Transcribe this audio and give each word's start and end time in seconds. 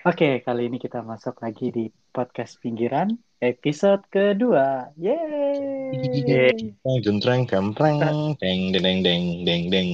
Oke, 0.00 0.40
kali 0.40 0.72
ini 0.72 0.80
kita 0.80 1.04
masuk 1.04 1.44
lagi 1.44 1.68
di 1.68 1.92
podcast 2.08 2.56
pinggiran 2.64 3.20
episode 3.36 4.00
kedua. 4.08 4.88
Yeay. 4.96 6.72
Jentreng, 7.04 7.44
gempreng, 7.44 8.32
deng, 8.40 8.72
deng, 8.72 9.04
deng, 9.04 9.24
deng, 9.44 9.60
deng. 9.68 9.88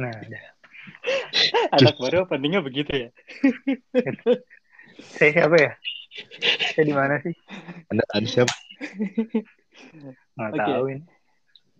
Nah, 0.00 0.16
udah. 0.16 0.44
Anak 1.76 2.00
baru 2.00 2.24
openingnya 2.24 2.64
begitu 2.64 2.88
ya? 2.88 3.08
saya 5.04 5.44
siapa 5.44 5.56
ya? 5.60 5.72
Saya 6.72 6.84
di 6.88 6.94
mana 6.96 7.20
sih? 7.20 7.36
Anda, 7.92 8.04
anda 8.16 8.28
siapa? 8.32 8.54
Nggak 10.40 10.52
Oke. 10.56 10.72
tahu 10.72 10.84
ini. 10.88 11.04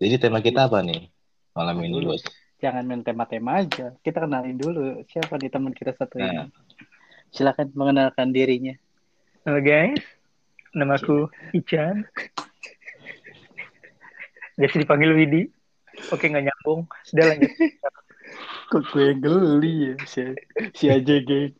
Jadi 0.05 0.15
tema 0.21 0.37
kita 0.45 0.69
apa 0.69 0.85
nih? 0.85 1.09
Malam 1.57 1.81
ini, 1.81 1.97
Dulu. 1.97 2.13
bos. 2.13 2.44
Jangan 2.55 2.83
main 2.87 3.03
tema-tema 3.03 3.59
aja. 3.59 3.91
Kita 3.99 4.23
kenalin 4.23 4.55
dulu 4.55 5.03
siapa 5.05 5.35
nih 5.35 5.51
teman 5.51 5.75
kita 5.75 5.91
satu 5.91 6.17
Nah. 6.17 6.47
ini. 6.47 6.47
Silakan 7.29 7.67
mengenalkan 7.75 8.31
dirinya. 8.31 8.71
Halo 9.43 9.59
guys, 9.59 9.99
namaku 10.71 11.27
Ican. 11.51 12.07
Biasa 14.55 14.75
dipanggil 14.79 15.11
Widi. 15.11 15.41
Oke 16.09 16.31
nggak 16.31 16.47
nyambung. 16.47 16.87
Udah 17.11 17.25
lanjut. 17.27 17.51
Kok 18.71 18.81
gue 18.89 19.09
geli 19.19 19.73
ya 19.85 19.93
si, 20.07 20.21
si 20.73 20.89
AJG. 20.89 21.53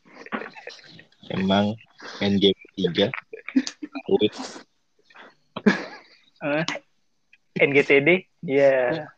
Emang 1.30 1.76
NGP 2.18 2.58
3. 2.96 3.12
Wait, 4.10 4.34
Eh, 6.46 6.64
NGTD. 7.58 8.10
Iya. 8.42 9.10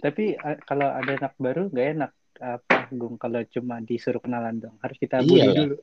Tapi 0.00 0.24
eh, 0.34 0.56
kalau 0.64 0.88
ada 0.88 1.12
anak 1.18 1.34
baru 1.36 1.68
nggak 1.70 1.88
enak 1.98 2.12
apa 2.42 2.90
Gung 2.90 3.14
kalau 3.14 3.40
cuma 3.46 3.78
disuruh 3.78 4.18
kenalan 4.18 4.58
dong. 4.58 4.76
Harus 4.82 4.98
kita 4.98 5.22
Iya 5.22 5.26
bully 5.26 5.40
lah. 5.46 5.54
dulu. 5.54 5.76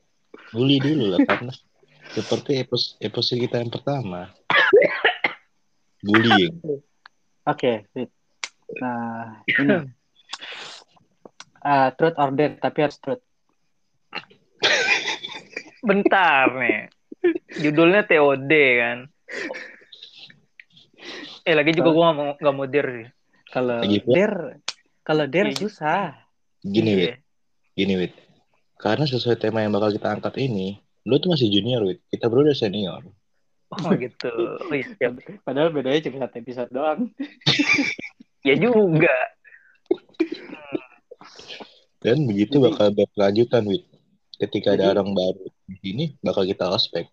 bully 0.52 0.76
dulu 0.80 1.04
lah 1.12 1.18
karena 1.30 1.52
seperti 2.12 2.50
episode, 2.60 2.96
episode 3.00 3.38
kita 3.40 3.56
yang 3.62 3.72
pertama. 3.72 4.28
Bullying. 6.02 6.58
Oke, 7.46 7.86
Fit. 7.94 8.10
Nah, 8.82 9.42
ini. 9.46 9.86
Ah, 11.62 11.94
truth 11.94 12.18
order, 12.18 12.58
tapi 12.58 12.78
harus 12.82 12.98
truth. 12.98 13.22
Bentar 15.82 16.50
nih. 16.58 16.90
Judulnya 17.62 18.02
TOD 18.02 18.52
kan. 18.82 18.98
Eh 21.42 21.54
lagi 21.54 21.70
juga 21.74 21.90
gue 21.90 22.02
nggak 22.02 22.16
mau 22.18 22.34
nggak 22.38 22.54
mau 22.54 22.66
dir 22.66 22.86
sih. 22.86 23.08
Kalau 23.52 23.78
der, 23.84 24.32
kalau 25.02 25.24
der 25.26 25.46
Iya. 25.46 25.58
susah. 25.60 26.16
Gini, 26.58 26.90
Iya. 26.90 26.96
Wit. 26.96 27.12
Gini, 27.74 27.94
Wit. 27.96 28.12
Karena 28.74 29.04
sesuai 29.04 29.36
tema 29.36 29.60
yang 29.60 29.70
bakal 29.70 29.92
kita 29.92 30.08
angkat 30.10 30.40
ini, 30.40 30.74
lu 31.04 31.18
tuh 31.18 31.30
masih 31.30 31.46
junior, 31.46 31.84
Wit. 31.84 32.00
Kita 32.08 32.26
berdua 32.26 32.50
udah 32.50 32.58
senior. 32.58 33.02
Oh 33.70 33.92
gitu. 34.00 34.32
Oh, 34.58 34.72
iya, 34.72 34.88
siap. 34.90 35.20
Padahal 35.42 35.68
bedanya 35.68 36.00
cuma 36.02 36.24
satu 36.24 36.36
episode 36.38 36.70
doang. 36.70 37.08
Ya 38.42 38.58
juga. 38.58 39.14
Dan 42.02 42.26
begitu 42.26 42.58
bakal 42.58 42.90
berkelanjutan, 42.90 43.62
Wit. 43.64 43.86
Ketika 44.34 44.74
ada 44.74 44.90
Jadi- 44.90 44.92
orang 44.98 45.10
baru 45.14 45.44
di 45.62 45.76
sini, 45.78 46.04
bakal 46.18 46.42
kita 46.42 46.66
ospek. 46.66 47.06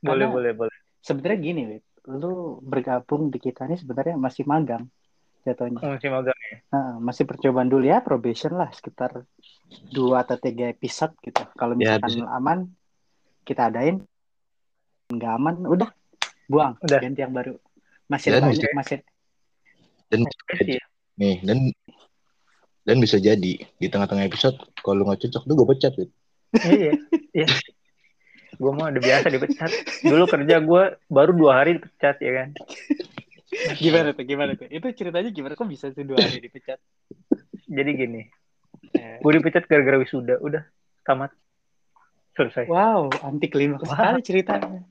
Boleh 0.00 0.24
boleh 0.24 0.52
boleh. 0.56 0.76
Sebenarnya 1.04 1.38
gini, 1.38 1.62
Wit. 1.68 1.84
Lu 2.04 2.60
bergabung 2.60 3.32
di 3.32 3.40
kita 3.40 3.64
ini 3.64 3.80
sebenarnya 3.80 4.16
masih 4.16 4.44
magang 4.44 4.84
jatuhnya. 5.44 5.80
Oh, 5.80 5.92
Masih 5.96 6.08
magang. 6.12 6.36
Nah, 6.72 7.00
masih 7.00 7.24
percobaan 7.24 7.68
dulu 7.68 7.84
ya, 7.84 8.00
probation 8.00 8.56
lah 8.56 8.68
sekitar 8.72 9.24
dua 9.88 10.24
atau 10.24 10.36
tiga 10.36 10.68
episode 10.68 11.12
gitu. 11.20 11.40
Kalau 11.56 11.76
Ya, 11.76 11.96
misalkan 11.96 12.24
aman, 12.28 12.58
kita 13.44 13.68
adain. 13.68 14.04
Nggak 15.08 15.32
aman, 15.36 15.54
udah 15.64 15.88
buang, 16.48 16.76
Udah. 16.80 17.00
ganti 17.00 17.20
yang 17.20 17.32
baru. 17.32 17.56
Masih 18.08 18.36
Dan 18.36 18.40
banyak, 18.44 18.56
bisa- 18.60 18.76
masih 18.76 18.96
Dan 20.12 20.20
Iya. 20.60 20.84
nih, 21.16 21.36
dan 21.40 21.58
dan 22.84 22.96
bisa 23.00 23.16
jadi 23.16 23.52
di 23.64 23.86
tengah-tengah 23.88 24.28
episode 24.28 24.60
kalau 24.84 25.00
lu 25.00 25.04
nggak 25.08 25.24
cocok 25.24 25.42
tuh 25.48 25.54
gue 25.56 25.66
pecat, 25.72 25.92
Wit. 25.96 26.10
Iya, 26.62 26.92
iya. 27.32 27.46
Gue 28.54 28.70
mah 28.70 28.90
udah 28.90 29.02
biasa 29.02 29.26
dipecat. 29.28 29.70
Dulu 30.02 30.24
kerja 30.26 30.56
gue 30.60 30.82
baru 31.06 31.30
dua 31.32 31.62
hari 31.62 31.76
dipecat 31.76 32.16
ya 32.18 32.32
kan. 32.42 32.48
gimana 33.78 34.10
tuh, 34.10 34.24
gimana 34.24 34.52
tuh? 34.54 34.66
Itu 34.66 34.86
ceritanya 34.92 35.30
gimana? 35.30 35.54
Kok 35.54 35.68
bisa 35.68 35.90
sih 35.90 36.02
dua 36.02 36.18
hari 36.20 36.38
dipecat? 36.40 36.78
Jadi 37.64 37.90
gini, 37.94 38.22
Eh, 38.94 39.18
gue 39.18 39.32
dipecat 39.32 39.64
gara-gara 39.66 39.96
wisuda. 39.96 40.38
Udah, 40.38 40.62
tamat. 41.02 41.30
Selesai. 42.34 42.66
Wow, 42.66 43.10
anti 43.22 43.46
klimaks 43.46 43.86
Wah. 43.86 43.94
sekali 44.14 44.20
ceritanya. 44.22 44.82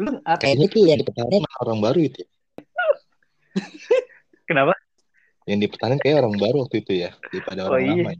Lu 0.00 0.18
apa? 0.24 0.40
Kayaknya 0.40 0.66
tuh 0.66 0.82
yang 0.84 0.98
dipertahankan 0.98 1.44
orang 1.60 1.78
baru 1.80 2.00
itu. 2.02 2.18
ya. 2.20 2.28
Kenapa? 4.48 4.72
Yang 5.44 5.58
dipertahankan 5.68 6.00
kayak 6.00 6.16
orang 6.24 6.34
baru 6.40 6.56
waktu 6.64 6.76
itu 6.80 6.92
ya, 7.04 7.10
daripada 7.30 7.60
Oh, 7.68 7.76
orang 7.76 7.84
iya. 7.84 7.94
lama. 8.00 8.12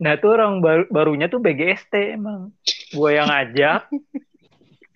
Nah 0.00 0.16
tuh 0.16 0.32
orang 0.32 0.64
baru 0.64 0.84
barunya 0.88 1.28
tuh 1.28 1.38
BGST 1.38 2.16
emang. 2.16 2.56
Gue 2.90 3.20
yang 3.20 3.28
ngajak. 3.28 3.92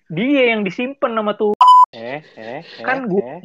Dia 0.09 0.41
yang 0.53 0.65
disimpan 0.65 1.13
nama 1.13 1.37
tuh. 1.37 1.53
Eh, 1.93 2.21
eh, 2.35 2.61
eh, 2.65 2.83
Kan 2.83 3.05
gua- 3.05 3.21
eh, 3.21 3.41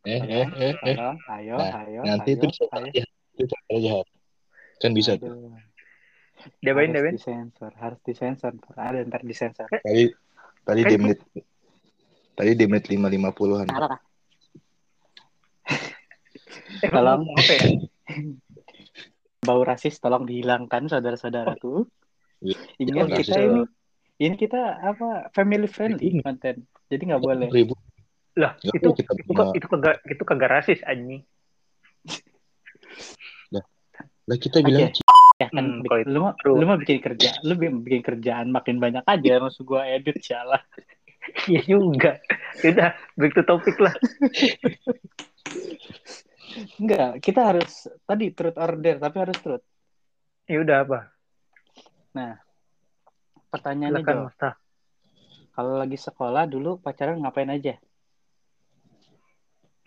Eh, 0.00 0.16
eh, 0.16 0.48
eh, 0.48 0.72
eh. 0.72 0.96
tolong, 0.96 1.16
ayo, 1.28 1.54
Nah, 1.60 1.72
ayo, 1.84 2.00
Nanti 2.08 2.32
ayo, 2.32 2.40
itu 2.40 2.46
bisa 2.48 2.64
ayo. 2.72 2.88
Itu 3.36 3.44
jahat. 3.52 4.06
Kan 4.80 4.90
bisa 4.96 5.12
tuh. 5.20 5.28
Aduh. 5.28 5.60
Debain, 6.64 6.88
harus 6.88 6.96
debain. 6.96 7.14
disensor, 7.20 7.72
harus 7.76 8.00
disensor. 8.00 8.52
Ada 8.72 9.04
ntar 9.04 9.20
disensor. 9.20 9.68
Tadi 9.68 10.08
tadi 10.64 10.80
di 10.80 10.96
Kan- 10.96 11.00
menit 11.04 11.18
tadi 12.32 12.50
di 12.56 12.64
menit 12.64 12.88
lima 12.88 13.12
lima 13.12 13.28
puluhan. 13.28 13.68
Eh, 16.80 16.88
Tolong. 16.88 17.28
Bau 19.50 19.66
rasis 19.66 19.98
tolong 19.98 20.30
dihilangkan 20.30 20.86
saudara-saudaraku. 20.86 21.82
Ingat 22.78 22.86
Jangan 22.86 23.10
kita 23.18 23.34
rasis. 23.34 23.50
ini 23.50 23.60
ini 24.22 24.34
kita 24.38 24.78
apa 24.78 25.26
family 25.34 25.66
friendly 25.66 26.22
konten. 26.22 26.70
Jadi 26.86 27.02
nggak 27.10 27.18
boleh. 27.18 27.50
Ribu. 27.50 27.74
Lah, 28.38 28.54
Nggak 28.62 28.78
itu 28.78 28.88
kita 28.94 29.10
itu 29.18 29.32
ke- 29.34 29.54
itu 29.58 29.66
kagak 29.66 29.98
itu 30.06 30.22
kagak 30.22 30.50
rasis 30.54 30.78
anjing. 30.86 31.26
Lah 34.30 34.38
kita 34.38 34.62
bilang 34.62 34.94
Ya 35.40 35.48
kan 35.50 35.64
Hmm, 35.66 35.82
bik- 35.82 35.88
kalau 35.88 36.00
itu 36.04 36.10
lu 36.12 36.20
mah 36.20 36.36
lu 36.46 36.64
mah 36.68 36.76
bikin 36.78 37.00
kerja, 37.00 37.32
lu 37.42 37.56
bi- 37.56 37.72
bikin 37.72 38.04
kerjaan 38.04 38.52
makin 38.52 38.76
banyak 38.76 39.00
aja 39.08 39.40
maksud 39.40 39.64
gua 39.66 39.88
edit 39.88 40.20
salah. 40.22 40.62
Iya 41.50 41.64
juga. 41.64 42.20
Udah, 42.60 42.92
back 43.18 43.32
to 43.34 43.42
topic 43.42 43.74
lah. 43.80 43.96
Enggak, 46.80 47.22
kita 47.22 47.40
harus 47.54 47.86
tadi 48.04 48.34
truth 48.34 48.58
order 48.58 48.98
tapi 48.98 49.16
harus 49.22 49.38
truth. 49.38 49.64
Ya 50.50 50.58
udah 50.62 50.76
apa? 50.82 50.98
Pertanyaannya 53.50 54.02
Silakan 54.02 54.50
kalau 55.50 55.76
lagi 55.76 55.98
sekolah 55.98 56.46
dulu 56.46 56.78
pacaran 56.78 57.20
ngapain 57.20 57.50
aja? 57.50 57.76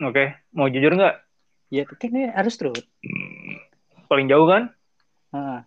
Oke, 0.04 0.36
mau 0.52 0.68
jujur 0.68 0.92
nggak? 0.92 1.16
Ya 1.72 1.82
kan 1.88 1.96
ini 2.12 2.28
harus 2.28 2.54
truth. 2.60 2.84
Paling 4.06 4.28
jauh 4.28 4.44
kan? 4.46 4.70
Heeh. 5.32 5.60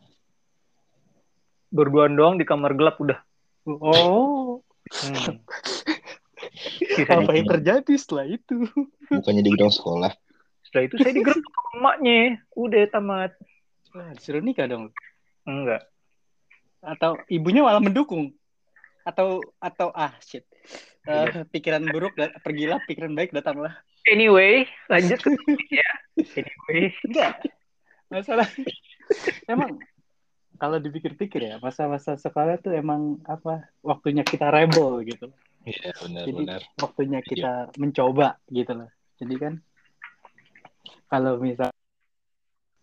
Berduaan 1.73 2.15
doang 2.15 2.37
di 2.37 2.45
kamar 2.45 2.77
gelap 2.77 3.01
udah. 3.01 3.19
Oh, 3.67 4.63
Hmm. 4.87 5.43
Apa 7.11 7.35
yang 7.35 7.43
terjadi 7.43 7.93
setelah 7.99 8.23
itu? 8.23 8.63
bukannya 9.11 9.43
di 9.43 9.51
gudang 9.51 9.67
sekolah. 9.67 10.15
Setelah 10.67 10.83
itu 10.91 10.95
saya 10.99 11.13
digerebek 11.15 11.47
sama 11.47 11.69
emaknya. 11.79 12.19
Udah 12.59 12.83
tamat. 12.91 13.31
Wah, 13.95 14.11
disuruh 14.11 14.43
nikah 14.43 14.67
dong. 14.67 14.91
Enggak. 15.47 15.87
Atau 16.83 17.15
ibunya 17.31 17.63
malah 17.63 17.79
mendukung? 17.79 18.35
Atau 19.07 19.39
atau 19.63 19.95
ah 19.95 20.11
shit. 20.19 20.43
Eh, 21.07 21.47
pikiran 21.55 21.87
buruk 21.87 22.19
dan 22.19 22.35
pergilah, 22.43 22.83
pikiran 22.83 23.15
baik 23.15 23.31
datanglah. 23.31 23.79
Anyway, 24.11 24.67
lanjut 24.91 25.23
ya. 25.71 25.89
Anyway, 26.19 26.91
Enggak. 27.07 27.47
Masalah 28.11 28.47
emang 29.47 29.79
kalau 30.57 30.83
dipikir-pikir 30.83 31.47
ya, 31.47 31.55
masa-masa 31.63 32.19
sekolah 32.19 32.59
tuh 32.59 32.75
emang 32.75 33.23
apa? 33.23 33.71
Waktunya 33.79 34.27
kita 34.27 34.51
rebel 34.51 35.05
gitu. 35.07 35.31
Iya 35.67 35.91
benar 35.99 36.23
Jadi 36.23 36.43
benar. 36.47 36.61
waktunya 36.79 37.19
kita 37.19 37.53
mencoba 37.75 38.39
gitu 38.47 38.71
loh. 38.71 38.89
Jadi 39.19 39.35
kan 39.35 39.53
kalau 41.07 41.39
misal 41.39 41.71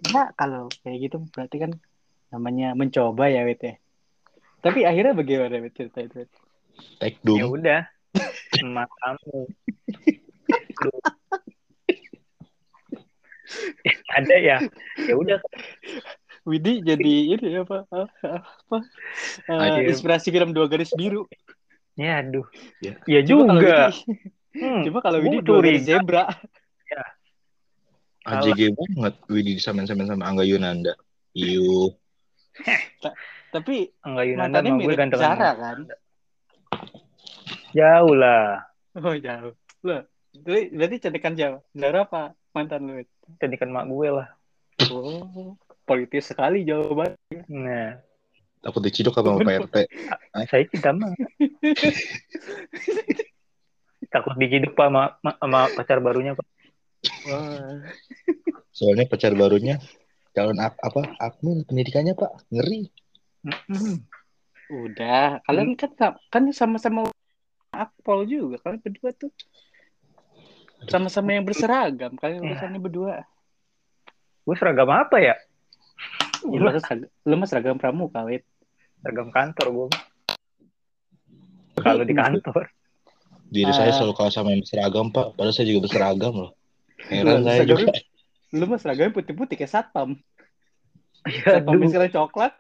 ya 0.04 0.32
kalau 0.36 0.68
kayak 0.84 0.98
gitu 1.08 1.16
berarti 1.32 1.56
kan 1.64 1.72
namanya 2.28 2.74
mencoba 2.76 3.30
ya 3.30 3.46
Wit 3.46 3.62
ya. 3.62 3.74
Tapi 4.60 4.84
akhirnya 4.84 5.14
bagaimana 5.16 5.60
Wit 5.62 5.74
cerita 5.76 6.00
itu? 6.02 6.24
Wit? 6.24 6.32
Take 6.98 7.18
ya 7.24 7.44
udah. 7.46 7.82
Emak 8.60 8.90
kamu. 9.00 9.38
Ada 14.16 14.36
ya. 14.40 14.58
Ya 15.04 15.14
udah. 15.14 15.38
Widi 16.44 16.84
jadi 16.84 17.12
ini 17.32 17.56
apa 17.56 17.88
apa 17.88 18.78
Ayo. 19.48 19.88
inspirasi 19.88 20.28
film 20.28 20.52
dua 20.52 20.68
garis 20.68 20.92
biru. 20.92 21.24
Ya 21.96 22.20
aduh. 22.20 22.44
Ya. 22.84 23.00
Ya 23.08 23.24
Cuma 23.24 23.48
kalau 23.48 23.60
juga. 23.64 23.88
Widi, 23.88 24.30
Hmm, 24.54 24.86
cuma 24.86 25.02
kalau 25.02 25.18
Widi 25.18 25.42
dua 25.42 25.58
garis 25.66 25.82
zebra. 25.82 26.30
AJG 28.24 28.60
banget 28.72 29.14
Widi 29.28 29.60
disamain-samain 29.60 30.08
sama 30.08 30.24
Angga 30.24 30.48
Yunanda. 30.48 30.96
Iu. 31.36 31.92
Tapi 33.52 33.92
Enggak 34.00 34.26
Yunanda 34.26 34.58
gue 34.64 34.74
mirip 34.74 34.96
gantengan. 34.96 35.36
Zara 35.36 35.50
kan? 35.54 35.78
Jauh 37.76 38.14
lah. 38.16 38.64
Oh 38.96 39.16
jauh. 39.18 39.52
Loh, 39.84 40.00
berarti, 40.32 40.64
berarti 40.72 40.96
cantikan 41.02 41.34
Jawa. 41.36 41.58
Zara 41.76 42.08
apa 42.08 42.22
mantan 42.56 42.88
lu? 42.88 43.04
Cantikan 43.36 43.68
mak 43.68 43.84
gue 43.90 44.08
lah. 44.08 44.28
Oh, 44.90 45.54
politis 45.84 46.32
sekali 46.32 46.64
jawaban. 46.64 47.12
Nah, 47.52 48.00
Takut 48.64 48.80
diciduk 48.80 49.12
sama 49.12 49.36
Pak 49.36 49.68
RT. 49.68 49.76
saya 50.50 50.64
cinta 50.72 50.90
mah. 50.96 51.12
Takut 54.12 54.32
diciduk 54.40 54.72
pak 54.72 54.88
sama, 54.88 55.20
sama 55.20 55.60
pacar 55.76 56.00
barunya 56.00 56.32
pak. 56.32 56.48
Wah. 57.28 57.80
Soalnya 58.74 59.06
pacar 59.06 59.32
barunya 59.38 59.78
calon 60.34 60.58
ak 60.58 60.74
apa 60.82 61.14
admin 61.22 61.62
pendidikannya 61.62 62.18
Pak. 62.18 62.50
Ngeri. 62.50 62.90
Mm-mm. 63.44 64.02
Udah, 64.72 65.44
kalian 65.44 65.76
kan 65.76 66.16
kan 66.32 66.42
sama-sama 66.50 67.06
akpol 67.70 68.24
juga. 68.24 68.56
Kalian 68.64 68.80
berdua 68.80 69.10
tuh 69.12 69.30
sama-sama 70.88 71.36
yang 71.36 71.44
berseragam. 71.44 72.16
Kalian 72.16 72.44
Ya. 72.44 72.56
urusannya 72.56 72.80
berdua. 72.80 73.24
Gue 74.44 74.56
seragam 74.56 74.88
apa 74.92 75.16
ya? 75.20 75.36
Ya, 76.44 76.58
lu, 76.60 76.68
seragam, 76.76 77.08
lu 77.24 77.34
seragam 77.48 77.76
pramuka, 77.80 78.20
wait. 78.28 78.44
Seragam 79.00 79.32
kantor 79.32 79.66
gue. 79.72 79.88
Kalau 81.80 82.04
di 82.04 82.14
kantor. 82.16 82.64
Diri 83.48 83.70
Ah. 83.70 83.76
saya 83.76 83.92
selalu 83.92 84.12
kalah 84.16 84.32
sama 84.32 84.52
yang 84.56 84.64
berseragam 84.64 85.08
Pak. 85.12 85.36
Padahal 85.36 85.54
saya 85.54 85.68
juga 85.68 85.86
berseragam 85.88 86.32
loh. 86.32 86.52
Lu 87.04 87.12
Heran 87.12 87.40
saya 87.42 87.62
juga. 87.62 87.84
seragamnya- 87.84 88.06
Lu 88.50 88.64
mah 88.64 88.78
seragamnya 88.78 89.12
putih-putih 89.12 89.56
kayak 89.56 89.72
satpam. 89.72 90.10
Ya, 91.24 91.58
Satpam 91.58 91.74
misalnya 91.76 92.12
coklat. 92.12 92.54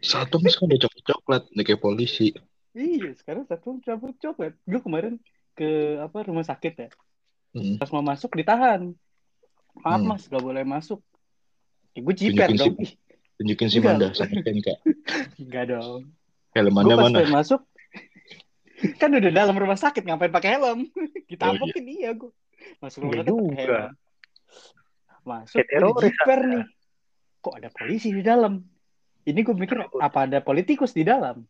Satu 0.00 0.36
mis 0.38 0.54
kan 0.54 0.66
udah 0.66 0.80
coklat-coklat. 0.80 1.42
Udah 1.50 1.64
kayak 1.64 1.80
polisi. 1.80 2.32
Iya, 2.72 3.12
sekarang 3.14 3.44
satpam 3.44 3.80
cabut 3.80 4.16
coklat. 4.16 4.56
Gue 4.62 4.80
kemarin 4.80 5.16
ke 5.52 5.68
apa 5.98 6.18
rumah 6.22 6.42
sakit 6.42 6.74
ya. 6.76 6.88
Hmm. 7.52 7.76
Pas 7.76 7.90
mau 7.90 8.00
masuk 8.00 8.32
ditahan. 8.32 8.92
Maaf 9.76 9.98
Hmm. 9.98 10.08
mas, 10.08 10.26
gak 10.26 10.38
boleh 10.38 10.62
masuk. 10.62 11.00
Ya, 11.92 12.00
gue 12.00 12.14
jiper 12.14 12.46
Tunjukin 12.46 12.56
dong. 12.56 12.74
si- 12.80 12.98
Tunjukin 13.36 13.68
si 13.68 13.78
Enggak. 13.78 13.92
Manda 13.94 14.06
sama 14.12 14.34
SNK. 14.36 14.68
Enggak 15.38 15.64
dong. 15.72 16.00
Helm 16.50 16.74
Gue 16.74 16.82
Anda 16.82 16.94
pas 16.96 17.04
mana? 17.06 17.18
masuk, 17.30 17.60
kan 19.00 19.10
udah 19.12 19.30
dalam 19.32 19.56
rumah 19.56 19.76
sakit 19.76 20.02
ngapain 20.04 20.32
pakai 20.32 20.56
helm? 20.56 20.88
Ditampokin 21.30 21.84
iya 21.86 22.16
gue. 22.16 22.32
Masuk 22.80 23.08
rumah 23.08 23.24
sakit 23.24 23.34
pakai 23.34 23.66
helm. 23.66 23.92
Masuk, 25.20 25.60
jiper 26.00 26.40
nih. 26.48 26.64
Kok 27.40 27.54
ada 27.56 27.68
polisi 27.72 28.08
di 28.12 28.22
dalam? 28.24 28.60
Ini 29.24 29.40
gue 29.44 29.54
mikir 29.56 29.78
apa 30.00 30.24
ada 30.24 30.40
politikus 30.40 30.96
di 30.96 31.04
dalam? 31.04 31.44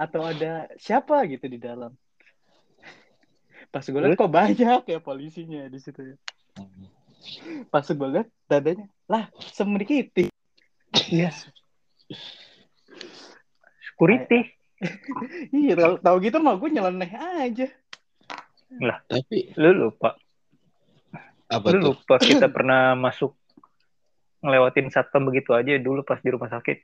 Atau 0.00 0.24
ada 0.24 0.68
siapa 0.80 1.28
gitu 1.28 1.48
di 1.48 1.60
dalam? 1.60 1.92
Pas 3.70 3.86
gue 3.86 4.00
liat 4.02 4.18
kok 4.18 4.32
banyak 4.32 4.82
ya 4.82 4.98
polisinya 4.98 5.68
di 5.70 5.78
situ 5.78 6.00
ya. 6.02 6.16
Pas 7.70 7.86
gue 7.86 8.08
liat 8.08 8.28
dadanya, 8.50 8.90
lah 9.06 9.30
semrikiti. 9.54 10.32
Iya. 11.12 11.30
Security. 13.86 14.59
Iya, 15.52 15.72
kalau 15.76 15.96
tahu 16.00 16.16
gitu 16.24 16.40
mah 16.40 16.56
gue 16.56 16.70
nyeleneh 16.72 17.10
aja. 17.12 17.66
Tapi 19.10 19.52
Lu 19.58 19.70
lupa. 19.76 20.16
apa 21.50 21.66
Lu 21.74 21.78
tuh? 21.82 21.84
lupa 21.92 22.14
kita 22.22 22.46
pernah 22.46 22.94
masuk 22.94 23.34
ngelewatin 24.40 24.88
satpam 24.88 25.26
begitu 25.26 25.52
aja 25.52 25.76
dulu 25.76 26.00
pas 26.06 26.22
di 26.22 26.30
rumah 26.32 26.48
sakit. 26.48 26.78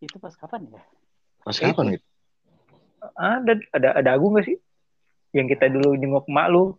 Itu 0.00 0.16
pas 0.22 0.32
kapan 0.38 0.70
ya? 0.70 0.82
Pas 1.42 1.56
kapan 1.58 1.98
gitu? 1.98 2.06
Ada 3.18 3.52
ada 3.74 3.88
ada 4.00 4.10
Agung 4.16 4.38
gak 4.38 4.48
sih? 4.48 4.56
Yang 5.34 5.58
kita 5.58 5.68
dulu 5.68 5.98
jenguk 5.98 6.24
mak 6.30 6.48
lu. 6.48 6.78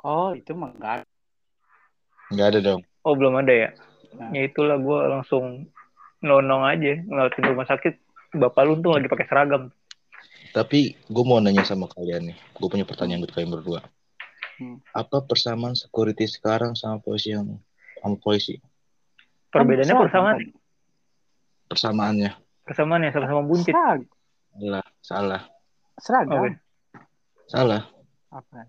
Oh, 0.00 0.32
itu 0.32 0.56
mah 0.56 0.72
enggak. 0.72 1.04
Nggak 2.32 2.46
ada 2.56 2.58
dong. 2.60 2.80
Oh 3.04 3.12
belum 3.12 3.36
ada 3.40 3.52
ya? 3.52 3.68
Nah. 4.16 4.32
Ya 4.32 4.48
itulah 4.48 4.80
gue 4.80 4.98
langsung 5.12 5.68
nonong 6.20 6.62
aja 6.66 7.00
ngelewatin 7.04 7.44
rumah 7.52 7.68
sakit. 7.68 7.94
Bapak 8.30 8.62
lu 8.62 8.78
tuh 8.78 8.94
lagi 8.94 9.10
pakai 9.10 9.26
seragam. 9.26 9.74
Tapi 10.50 10.94
gue 11.06 11.24
mau 11.26 11.38
nanya 11.38 11.62
sama 11.62 11.86
kalian 11.90 12.30
nih. 12.30 12.36
Gue 12.58 12.68
punya 12.70 12.86
pertanyaan 12.86 13.22
buat 13.22 13.34
kalian 13.34 13.54
berdua. 13.54 13.80
Hmm. 14.58 14.78
Apa 14.92 15.22
persamaan 15.24 15.74
security 15.74 16.26
sekarang 16.26 16.74
sama 16.74 16.98
polisi 17.00 17.32
yang 17.34 17.58
sama 17.98 18.16
polisi? 18.18 18.58
Perbedaannya 19.50 19.94
persamaan. 19.98 20.36
Persamaannya? 21.70 22.30
Persamaan 22.66 23.02
ya 23.06 23.10
sama-sama 23.10 23.42
buncit. 23.46 23.74
Serag- 23.74 24.10
Salah. 24.50 24.84
Salah. 25.02 25.42
Seragam. 26.02 26.38
Oke. 26.42 26.50
Salah. 27.46 27.82
Apa? 28.30 28.66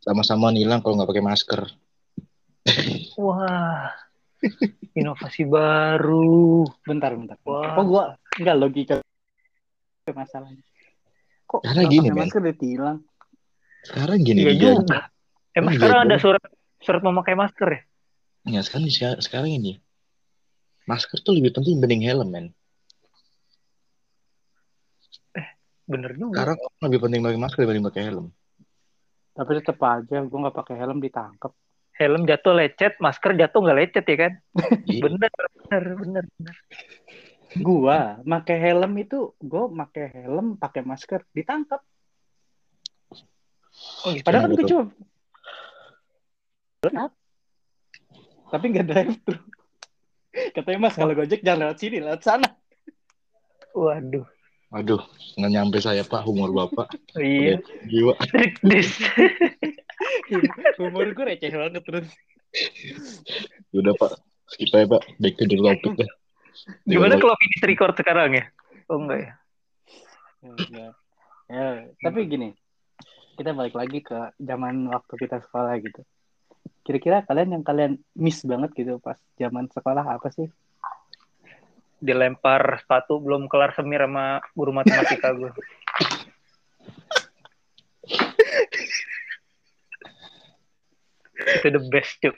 Sama-sama 0.00 0.52
nilang 0.52 0.80
kalau 0.80 0.96
nggak 1.00 1.10
pakai 1.12 1.24
masker. 1.24 1.60
Wah. 3.20 3.92
Inovasi 4.96 5.44
baru. 5.44 6.64
Bentar, 6.84 7.12
bentar. 7.16 7.36
Wah. 7.44 7.76
Kok 7.76 7.84
gua 7.84 8.04
enggak 8.40 8.56
logika 8.56 8.94
masalahnya. 10.10 10.64
Kok 11.46 11.60
Karena 11.62 11.80
nggak 11.86 11.92
gini, 11.92 12.08
masker 12.10 12.42
ditilang? 12.42 12.98
Sekarang 13.86 14.18
gini 14.22 14.38
Iya 14.42 14.52
juga. 14.56 14.98
Emang 15.50 15.72
Iya, 15.74 15.78
sekarang 15.82 15.98
ada 16.06 16.16
surat 16.22 16.42
surat 16.80 17.02
memakai 17.02 17.34
masker 17.34 17.68
ya? 17.68 17.80
Ya, 18.48 18.60
sekarang, 18.64 18.88
sekarang 19.20 19.50
ini. 19.50 19.82
Masker 20.88 21.20
tuh 21.20 21.36
lebih 21.36 21.54
penting 21.54 21.78
dibanding 21.78 22.02
helm, 22.06 22.28
men. 22.32 22.46
Bener 25.90 26.14
juga. 26.14 26.34
Sekarang 26.38 26.56
lebih 26.86 27.00
penting 27.02 27.20
pakai 27.20 27.38
masker 27.38 27.60
dibanding 27.66 27.86
pakai 27.90 28.02
helm. 28.06 28.26
Tapi 29.34 29.50
tetap 29.58 29.78
aja 29.82 30.16
gua 30.26 30.38
nggak 30.46 30.56
pakai 30.56 30.74
helm 30.78 30.98
ditangkap. 31.02 31.52
Helm 31.98 32.24
jatuh 32.24 32.54
lecet, 32.56 32.96
masker 33.02 33.36
jatuh 33.36 33.60
nggak 33.60 33.78
lecet 33.78 34.04
ya 34.06 34.16
kan? 34.16 34.32
Iya. 34.86 35.02
Bener, 35.04 35.30
bener, 35.68 35.84
bener. 36.00 36.24
bener. 36.38 36.56
Gua 37.58 38.22
pakai 38.22 38.56
helm 38.62 38.94
itu 39.02 39.34
gua 39.42 39.66
pakai 39.66 40.06
helm, 40.14 40.54
pakai 40.54 40.86
masker 40.86 41.26
ditangkap. 41.34 41.82
Oh, 44.06 44.14
gitu. 44.14 44.22
Padahal 44.22 44.46
kan 44.46 44.54
gue 44.54 44.66
tuh? 44.66 44.86
cuma 46.80 47.12
tapi 48.50 48.74
nggak 48.74 48.88
drive 48.88 49.14
thru. 49.22 49.38
Katanya 50.30 50.78
mas 50.78 50.94
kalau 50.98 51.14
gojek 51.14 51.42
jangan 51.42 51.70
lewat 51.70 51.78
sini, 51.78 51.98
lewat 52.02 52.22
sana. 52.22 52.48
Waduh. 53.74 54.26
Aduh, 54.70 55.02
nggak 55.38 55.50
nyampe 55.50 55.78
saya 55.82 56.06
pak 56.06 56.22
humor 56.26 56.50
bapak. 56.54 56.94
Iya. 57.18 57.58
Jiwa. 57.86 58.14
Umur 60.82 61.06
gue 61.14 61.24
receh 61.26 61.50
banget 61.50 61.82
terus. 61.82 62.06
Udah 63.74 63.94
pak, 63.98 64.18
skip 64.50 64.70
aja 64.74 64.86
pak. 64.86 65.02
Back 65.18 65.34
to 65.38 65.44
the 65.46 65.56
topic 65.58 65.94
dah. 65.98 66.10
Gimana 66.84 67.16
kalau 67.16 67.36
finish 67.38 67.64
record 67.64 67.94
sekarang 67.96 68.36
ya? 68.36 68.44
Oh 68.90 68.98
enggak 69.00 69.18
ya? 69.22 69.32
Ya. 70.70 70.88
Ya, 71.50 71.90
tapi 71.98 72.30
gini, 72.30 72.54
kita 73.34 73.50
balik 73.50 73.74
lagi 73.74 73.98
ke 74.06 74.30
zaman 74.38 74.86
waktu 74.86 75.14
kita 75.18 75.42
sekolah 75.42 75.74
gitu. 75.82 76.06
Kira-kira 76.86 77.26
kalian 77.26 77.58
yang 77.58 77.64
kalian 77.66 77.98
miss 78.14 78.46
banget 78.46 78.70
gitu 78.78 79.02
pas 79.02 79.18
zaman 79.34 79.66
sekolah 79.66 80.06
apa 80.06 80.30
sih? 80.30 80.46
Dilempar 81.98 82.78
sepatu 82.80 83.18
belum 83.18 83.50
kelar 83.50 83.74
semir 83.74 84.06
sama 84.06 84.38
guru 84.54 84.70
matematika 84.70 85.34
gue. 85.34 85.50
Itu 91.60 91.68
the 91.72 91.82
best 91.90 92.20
cuk. 92.22 92.36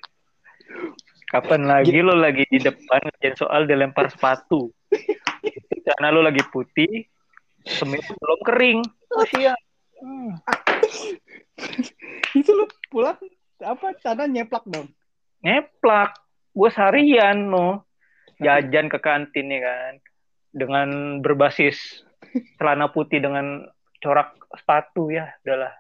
Kapan 1.33 1.65
lagi 1.65 2.05
lo 2.05 2.13
lagi 2.13 2.45
di 2.53 2.61
depan 2.61 3.01
ngerjain 3.09 3.37
soal 3.41 3.65
dilempar 3.65 4.13
sepatu? 4.13 4.69
Karena 5.89 6.13
lo 6.13 6.21
lagi 6.21 6.45
putih, 6.53 7.09
semir 7.65 8.05
belum 8.05 8.41
kering. 8.45 8.81
Oh 9.17 9.25
siap. 9.33 9.57
Hmm. 10.03 10.37
Itu 12.37 12.53
lu 12.53 12.69
pulang 12.93 13.17
apa 13.65 13.97
tanah 14.03 14.29
nyeplak 14.29 14.67
dong. 14.69 14.91
ngeplak 15.43 16.23
gue 16.55 16.71
seharian 16.71 17.51
no 17.51 17.83
jajan 18.39 18.87
ke 18.87 18.99
kantin 19.03 19.51
ya 19.51 19.61
kan 19.63 19.95
dengan 20.55 20.89
berbasis 21.19 22.07
celana 22.63 22.95
putih 22.95 23.19
dengan 23.19 23.67
corak 23.99 24.39
sepatu 24.55 25.11
ya 25.11 25.35
udahlah 25.43 25.75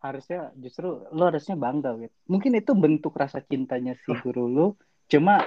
harusnya 0.00 0.52
justru 0.56 1.02
lo 1.10 1.22
harusnya 1.28 1.56
bangga 1.56 1.96
gitu. 1.98 2.14
Mungkin 2.28 2.52
itu 2.56 2.72
bentuk 2.76 3.16
rasa 3.16 3.40
cintanya 3.42 3.96
si 4.04 4.12
guru 4.20 4.46
lu, 4.46 4.66
cuma 5.08 5.44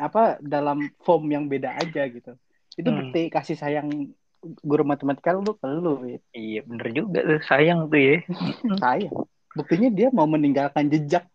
apa 0.00 0.40
dalam 0.40 0.88
form 1.04 1.28
yang 1.28 1.44
beda 1.50 1.76
aja 1.76 2.06
gitu. 2.08 2.36
Itu 2.76 2.88
Hmm. 2.88 2.98
bukti 3.04 3.28
kasih 3.28 3.56
sayang 3.58 4.14
guru 4.64 4.84
matematika 4.88 5.36
lu 5.36 5.52
ke 5.56 5.68
lu 5.68 6.00
gitu. 6.08 6.24
Iya 6.32 6.60
bener 6.64 6.86
juga 6.96 7.20
tuh 7.24 7.40
sayang 7.44 7.92
tuh 7.92 8.00
ya. 8.00 8.16
Sayang. 8.84 9.14
Buktinya 9.52 9.88
dia 9.90 10.08
mau 10.14 10.24
meninggalkan 10.30 10.88
jejak 10.88 11.26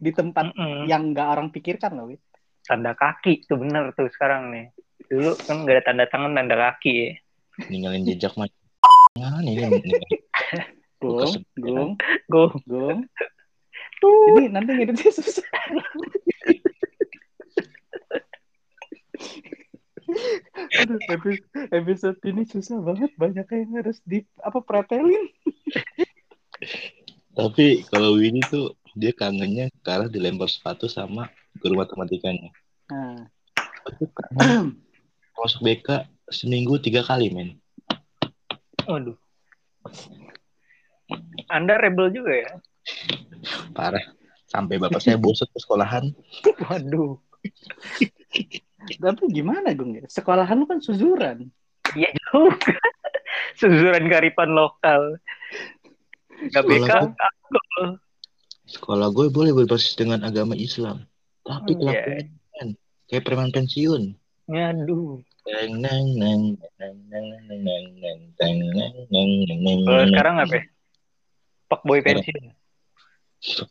di 0.00 0.10
tempat 0.10 0.50
Mm-mm. 0.50 0.90
yang 0.90 1.14
nggak 1.14 1.28
orang 1.28 1.48
pikirkan 1.54 1.94
loh. 1.94 2.10
Wit. 2.10 2.18
Tanda 2.64 2.96
kaki 2.96 3.44
tuh 3.44 3.60
bener 3.60 3.92
tuh 3.94 4.08
sekarang 4.10 4.50
nih. 4.50 4.66
Dulu 5.04 5.36
kan 5.44 5.68
gak 5.68 5.74
ada 5.78 5.82
tanda 5.84 6.04
tangan 6.08 6.32
tanda 6.32 6.56
kaki 6.56 6.92
ya. 6.96 7.08
Ninggalin 7.68 8.08
jejak 8.08 8.32
mah. 8.34 8.48
Nah, 9.14 9.38
ini 9.44 9.60
Gung, 9.60 9.78
Kesel. 11.12 11.42
gung, 11.60 11.92
Gue 12.30 12.46
gung. 12.64 13.00
tuh 14.00 14.16
Ini 14.36 14.52
nanti 14.52 14.70
ngeditnya 14.72 15.10
susah. 15.12 15.44
Aduh, 20.84 21.00
epi- 21.10 21.44
episode 21.74 22.18
ini 22.28 22.46
susah 22.46 22.78
banget 22.82 23.10
banyak 23.18 23.46
yang 23.50 23.70
harus 23.82 23.98
di 24.04 24.22
apa 24.42 24.60
pretelin. 24.62 25.30
Tapi 27.38 27.82
kalau 27.90 28.14
Winnie 28.14 28.46
tuh 28.46 28.78
dia 28.94 29.10
kangennya 29.10 29.66
karena 29.82 30.06
dilempar 30.06 30.46
sepatu 30.46 30.86
sama 30.86 31.26
guru 31.58 31.82
matematikanya. 31.82 32.54
Nah, 32.86 33.26
masuk 35.34 35.60
BK 35.66 36.06
seminggu 36.30 36.78
tiga 36.78 37.02
kali 37.02 37.34
men. 37.34 37.58
Waduh. 38.86 39.18
Anda 41.50 41.78
rebel 41.78 42.10
juga 42.14 42.32
ya? 42.34 42.52
Parah. 43.74 44.04
Sampai 44.48 44.78
bapak 44.78 45.02
saya 45.02 45.18
bosan 45.18 45.50
ke 45.50 45.58
sekolahan. 45.58 46.14
Waduh. 46.62 47.18
Tapi 49.02 49.22
gimana, 49.32 49.74
Gung? 49.74 49.98
Sekolahan 50.06 50.60
lu 50.60 50.66
kan 50.70 50.78
suzuran. 50.78 51.50
Iya 51.98 52.14
juga. 52.30 52.78
suzuran 53.60 54.06
karipan 54.06 54.54
lokal. 54.54 55.18
Gbk. 56.54 57.18
Sekolah 58.64 59.12
gue 59.12 59.28
boleh 59.28 59.52
berbasis 59.52 59.98
dengan 59.98 60.24
agama 60.24 60.56
Islam. 60.56 61.04
Tapi 61.44 61.76
oh, 61.76 61.92
yeah. 61.92 62.32
kayak 63.10 63.24
preman 63.28 63.52
pensiun. 63.52 64.16
Aduh. 64.48 65.20
Sekarang 70.08 70.36
apa? 70.40 70.64
Pak 71.74 71.82
boy 71.82 71.98
pensiun. 72.06 72.54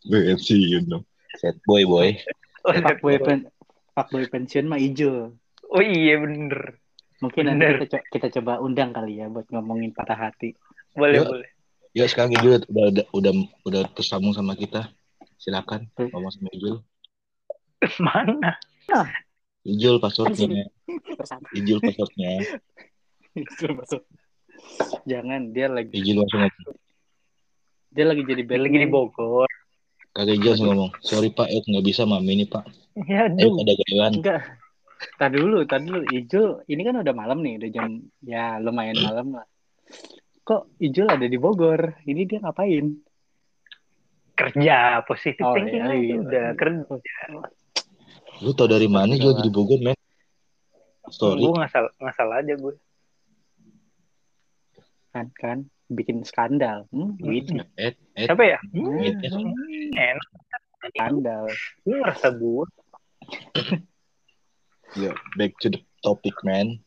pensiun 0.03 0.83
dong. 0.91 1.07
Sad 1.39 1.55
boy 1.63 1.87
boy. 1.87 2.19
Oh, 2.67 2.75
Pak 2.75 2.99
boy 2.99 3.15
pen 3.23 3.47
Pak 3.95 4.11
boy 4.11 4.27
pensiun 4.27 4.67
mah 4.67 4.75
hijau. 4.75 5.31
oh 5.71 5.79
iya 5.79 6.19
bener. 6.19 6.83
Mungkin 7.23 7.47
nanti 7.47 7.63
Bener. 7.63 7.79
kita, 7.79 7.87
co- 7.95 8.07
kita 8.11 8.27
coba 8.39 8.59
undang 8.59 8.91
kali 8.91 9.23
ya 9.23 9.31
buat 9.31 9.47
ngomongin 9.47 9.95
patah 9.95 10.19
hati. 10.19 10.51
Boleh 10.91 11.23
Yuk. 11.23 11.27
boleh. 11.31 11.49
Ya 11.95 12.03
sekarang 12.11 12.35
Ijul 12.35 12.59
udah 12.67 12.85
udah 12.91 13.05
udah 13.15 13.33
udah 13.63 13.81
tersambung 13.95 14.35
sama 14.35 14.59
kita. 14.59 14.91
Silakan 15.39 15.87
ngomong 15.95 16.35
sama 16.35 16.51
Ijul. 16.51 16.83
Mana? 18.03 18.59
Ijul 19.63 20.03
passwordnya. 20.03 20.67
Ijul 21.55 21.79
passwordnya. 21.79 22.31
Jangan 25.09 25.55
dia 25.55 25.71
lagi 25.71 25.95
Ijul 25.95 26.27
langsung. 26.27 26.75
Dia 27.93 28.05
lagi 28.09 28.25
jadi 28.25 28.41
Dia 28.41 28.59
lagi 28.59 28.77
di 28.81 28.89
Bogor. 28.89 29.49
Kagak 30.13 30.41
langsung 30.41 30.69
ngomong. 30.69 30.91
Sorry 31.01 31.29
Pak, 31.33 31.49
eh 31.49 31.61
nggak 31.61 31.85
bisa 31.85 32.05
mami 32.05 32.37
ini 32.37 32.45
Pak. 32.45 32.65
Ya 33.09 33.25
aduh. 33.25 33.57
ada 33.61 33.73
gayaan. 33.73 34.13
Enggak. 34.21 34.41
Tadi 35.17 35.35
dulu, 35.41 35.65
tadi 35.65 35.89
dulu. 35.89 36.05
Ijul, 36.13 36.49
ini 36.69 36.81
kan 36.85 37.01
udah 37.01 37.15
malam 37.17 37.41
nih, 37.41 37.57
udah 37.57 37.69
jam 37.73 37.85
ya 38.21 38.61
lumayan 38.61 38.97
malam 39.01 39.27
lah. 39.41 39.45
Kok 40.45 40.77
Ijul 40.77 41.09
ada 41.09 41.25
di 41.25 41.37
Bogor? 41.41 41.97
Ini 42.05 42.21
dia 42.29 42.39
ngapain? 42.45 42.93
Kerja 44.33 45.01
positif 45.05 45.45
Oh, 45.45 45.53
thinking 45.53 45.81
iya, 45.81 45.93
aja 45.93 45.97
iya. 45.97 46.15
udah 46.21 46.45
kerja. 46.57 47.15
Lu 48.41 48.51
tau 48.53 48.69
dari 48.69 48.89
mana 48.89 49.13
Jul 49.17 49.33
lagi 49.33 49.41
di 49.45 49.51
Bogor 49.53 49.79
men? 49.81 49.97
Story. 51.09 51.41
Gue 51.41 51.53
ngasal 51.57 51.85
ngasal 51.97 52.29
aja 52.33 52.53
gue. 52.53 52.75
Kan 55.13 55.27
kan 55.37 55.57
bikin 55.93 56.25
skandal. 56.27 56.85
Hmm, 56.89 57.15
duitnya. 57.17 57.65
Eh, 57.79 57.93
Siapa 58.17 58.43
ya? 58.43 58.59
Hmm, 58.73 58.99
Duitnya. 58.99 59.29
Enak. 59.93 60.29
skandal. 60.83 61.47
Gue 61.87 61.95
ngerasa 61.95 62.27
gue. 62.35 62.65
ya, 65.01 65.11
back 65.39 65.55
to 65.63 65.71
the 65.71 65.79
topic 66.03 66.35
man. 66.43 66.83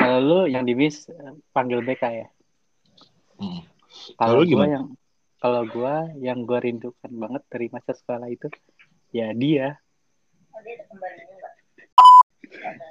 Kalau 0.00 0.18
lu 0.20 0.40
yang 0.48 0.64
di 0.64 0.72
bis 0.72 1.08
panggil 1.52 1.84
BK 1.84 2.02
ya. 2.08 2.28
Hmm. 3.36 3.60
Kalau 4.16 4.40
lu 4.40 4.48
gua 4.48 4.48
gimana? 4.48 4.72
yang 4.72 4.86
kalau 5.40 5.62
gua 5.68 6.08
yang 6.16 6.38
gua 6.48 6.58
rindukan 6.64 7.12
banget 7.12 7.42
dari 7.52 7.66
masa 7.68 7.92
sekolah 7.92 8.28
itu 8.32 8.48
ya 9.12 9.32
dia. 9.36 9.76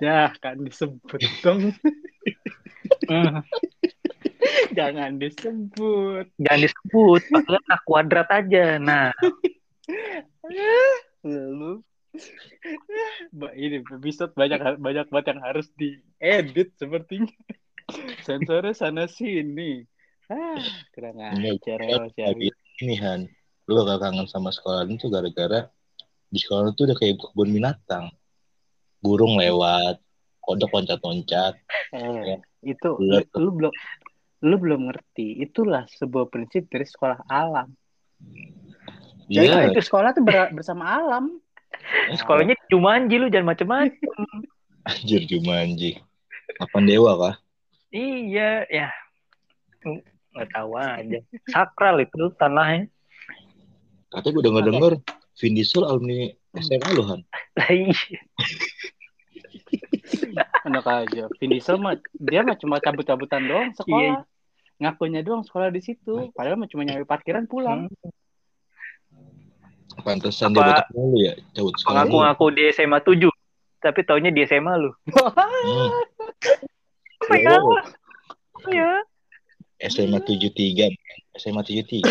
Ya 0.02 0.30
kan 0.38 0.62
disebut 0.62 1.22
dong. 1.42 1.74
Jangan 4.78 5.20
disebut. 5.20 6.26
Jangan 6.40 6.62
disebut, 6.64 7.22
pakai 7.28 7.60
A 7.70 7.78
kuadrat 7.84 8.30
aja. 8.32 8.80
Nah, 8.80 9.12
Lalu 11.24 11.84
Mbak 13.30 13.54
ini 13.54 13.78
episode 13.86 14.34
banyak 14.34 14.82
banyak 14.82 15.08
banget 15.14 15.28
yang 15.36 15.42
harus 15.46 15.68
diedit 15.78 16.74
sepertinya. 16.82 17.30
Sensornya 18.26 18.74
sana 18.74 19.06
sini. 19.06 19.86
Ah, 20.30 20.62
kurang 20.94 21.18
Ini 21.18 21.58
ajar 21.58 21.80
ya, 22.14 22.30
ini 22.86 22.96
Han. 23.02 23.26
Lu 23.66 23.82
bakal 23.82 23.98
kangen 23.98 24.28
sama 24.30 24.54
sekolah 24.54 24.86
itu 24.90 25.10
gara-gara 25.10 25.70
di 26.30 26.38
sekolah 26.38 26.74
itu 26.74 26.86
udah 26.86 26.98
kayak 26.98 27.18
kebun 27.18 27.50
binatang. 27.50 28.14
Burung 29.02 29.42
lewat, 29.42 29.98
kodok 30.42 30.70
loncat-loncat. 30.70 31.58
Eh, 31.94 32.38
itu 32.62 32.90
lu, 33.02 33.18
lu 33.38 33.50
belum 33.58 33.74
lu 34.44 34.56
belum 34.60 34.92
ngerti. 34.92 35.40
Itulah 35.44 35.86
sebuah 35.92 36.28
prinsip 36.32 36.68
dari 36.72 36.86
sekolah 36.88 37.28
alam. 37.28 37.68
Jadi 39.30 39.46
Iya, 39.46 39.70
itu 39.70 39.82
sekolah 39.86 40.10
tuh 40.16 40.24
ber- 40.26 40.52
bersama 40.56 40.90
alam. 40.90 41.38
sekolahnya 42.20 42.56
Jumanji 42.72 43.16
lu 43.22 43.30
jangan 43.30 43.54
macem-macem. 43.54 44.10
anjir 44.90 45.22
Jumanji. 45.30 46.02
Lapan 46.58 46.84
dewa 46.90 47.14
kah? 47.16 47.36
iya, 47.94 48.66
ya. 48.70 48.90
Nggak 50.34 50.50
tahu 50.54 50.72
aja. 50.78 51.20
Sakral 51.50 52.06
itu 52.06 52.30
tanahnya. 52.38 52.86
Katanya 54.10 54.34
gue 54.34 54.44
denger 54.50 54.64
denger 54.74 54.94
Vin 55.38 55.54
Diesel 55.54 55.86
alumni 55.86 56.34
SMA 56.58 56.90
lu 56.98 57.06
Han. 57.06 57.22
Enak 60.66 60.86
aja. 60.86 61.24
Vin 61.40 61.50
Diesel 61.50 61.78
mah 61.78 61.96
dia 62.16 62.44
mah 62.44 62.56
cuma 62.56 62.80
cabut-cabutan 62.80 63.46
doang 63.46 63.70
sekolah. 63.74 64.26
Ngakunya 64.80 65.22
doang 65.22 65.44
sekolah 65.44 65.70
di 65.70 65.80
situ. 65.80 66.32
Padahal 66.32 66.60
mah 66.60 66.68
cuma 66.68 66.84
nyari 66.84 67.04
parkiran 67.04 67.46
pulang. 67.46 67.88
Pantesan 70.00 70.56
dia 70.56 70.64
botak 70.64 70.88
mulu 70.96 71.18
ya, 71.20 71.34
cabut 71.52 71.76
sekolah. 71.76 72.08
Ngaku-ngaku 72.08 72.46
di 72.56 72.64
SMA 72.72 73.00
7. 73.04 73.28
Tapi 73.80 74.00
taunya 74.04 74.32
di 74.32 74.44
SMA 74.44 74.74
lu. 74.76 74.92
Hmm. 75.12 75.90
Apa 77.24 77.36
ya? 77.36 77.56
Iya. 78.68 78.92
SMA 79.88 80.20
73. 80.24 80.92
SMA 81.36 81.62
73. 81.64 82.04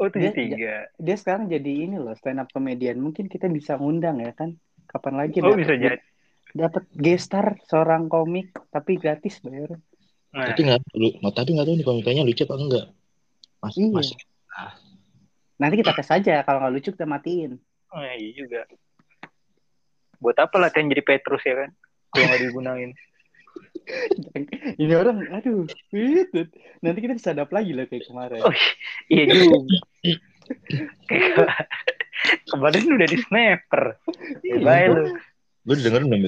Oh, 0.00 0.08
Dia- 0.08 0.32
73. 0.32 1.00
Dia 1.00 1.16
sekarang 1.16 1.48
jadi 1.48 1.72
ini 1.88 1.96
loh 2.00 2.16
stand 2.16 2.40
up 2.40 2.48
comedian. 2.48 3.00
Mungkin 3.00 3.28
kita 3.28 3.48
bisa 3.48 3.76
ngundang 3.76 4.20
ya 4.20 4.32
kan. 4.32 4.56
Kapan 4.88 5.20
lagi 5.20 5.44
Oh, 5.44 5.52
bisa 5.52 5.76
jadi. 5.76 6.00
Dapat 6.56 6.84
gestar 6.96 7.60
seorang 7.68 8.08
komik 8.08 8.52
tapi 8.72 8.96
gratis 8.96 9.40
bayar. 9.44 9.76
Nah, 10.28 10.52
Tapi 10.52 10.60
nggak 10.68 10.80
lu, 10.96 11.08
tapi 11.32 11.56
nggak 11.56 11.66
tahu 11.66 11.76
nih 11.80 11.86
komikanya 11.88 12.22
lucu 12.24 12.44
apa 12.44 12.54
enggak. 12.60 12.86
Mas, 13.58 13.74
Iya. 13.74 13.88
mas, 13.90 14.08
Nanti 15.58 15.74
kita 15.82 15.90
tes 15.96 16.08
aja 16.12 16.34
kalau 16.46 16.58
nggak 16.62 16.74
lucu 16.78 16.90
kita 16.94 17.06
matiin. 17.08 17.58
oh, 17.90 18.02
iya 18.04 18.30
juga. 18.36 18.62
Buat 20.20 20.36
apa 20.44 20.56
latihan 20.60 20.90
jadi 20.92 21.02
Petrus 21.02 21.42
ya 21.42 21.64
kan? 21.64 21.70
Kalau 22.12 22.26
nggak 22.28 22.42
digunain. 22.44 22.90
Ini 24.82 24.92
orang, 24.94 25.24
aduh, 25.32 25.64
wih, 25.90 26.28
nanti 26.84 26.98
kita 27.00 27.16
disadap 27.16 27.48
lagi 27.48 27.72
lah 27.72 27.88
kayak 27.88 28.04
kemarin. 28.06 28.44
Oh, 28.44 28.54
iya 29.08 29.24
juga. 29.32 29.56
Kayak 31.08 31.68
Kemarin 32.48 32.84
udah 32.98 33.08
di 33.08 33.18
sniper. 33.20 33.82
Iya. 34.44 34.56
Bye 34.64 34.88
lu. 34.90 35.04
Lu 35.66 35.72
dengerin 35.74 36.06
belum 36.06 36.22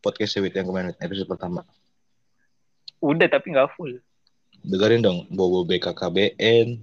podcast 0.00 0.38
Sewit 0.38 0.54
yang 0.54 0.66
kemarin 0.66 0.94
episode 0.98 1.28
pertama. 1.28 1.62
Udah 3.02 3.28
tapi 3.28 3.52
nggak 3.52 3.74
full. 3.76 3.98
Dengerin 4.66 5.02
dong, 5.04 5.18
Bobo 5.30 5.62
BKKBN, 5.62 6.80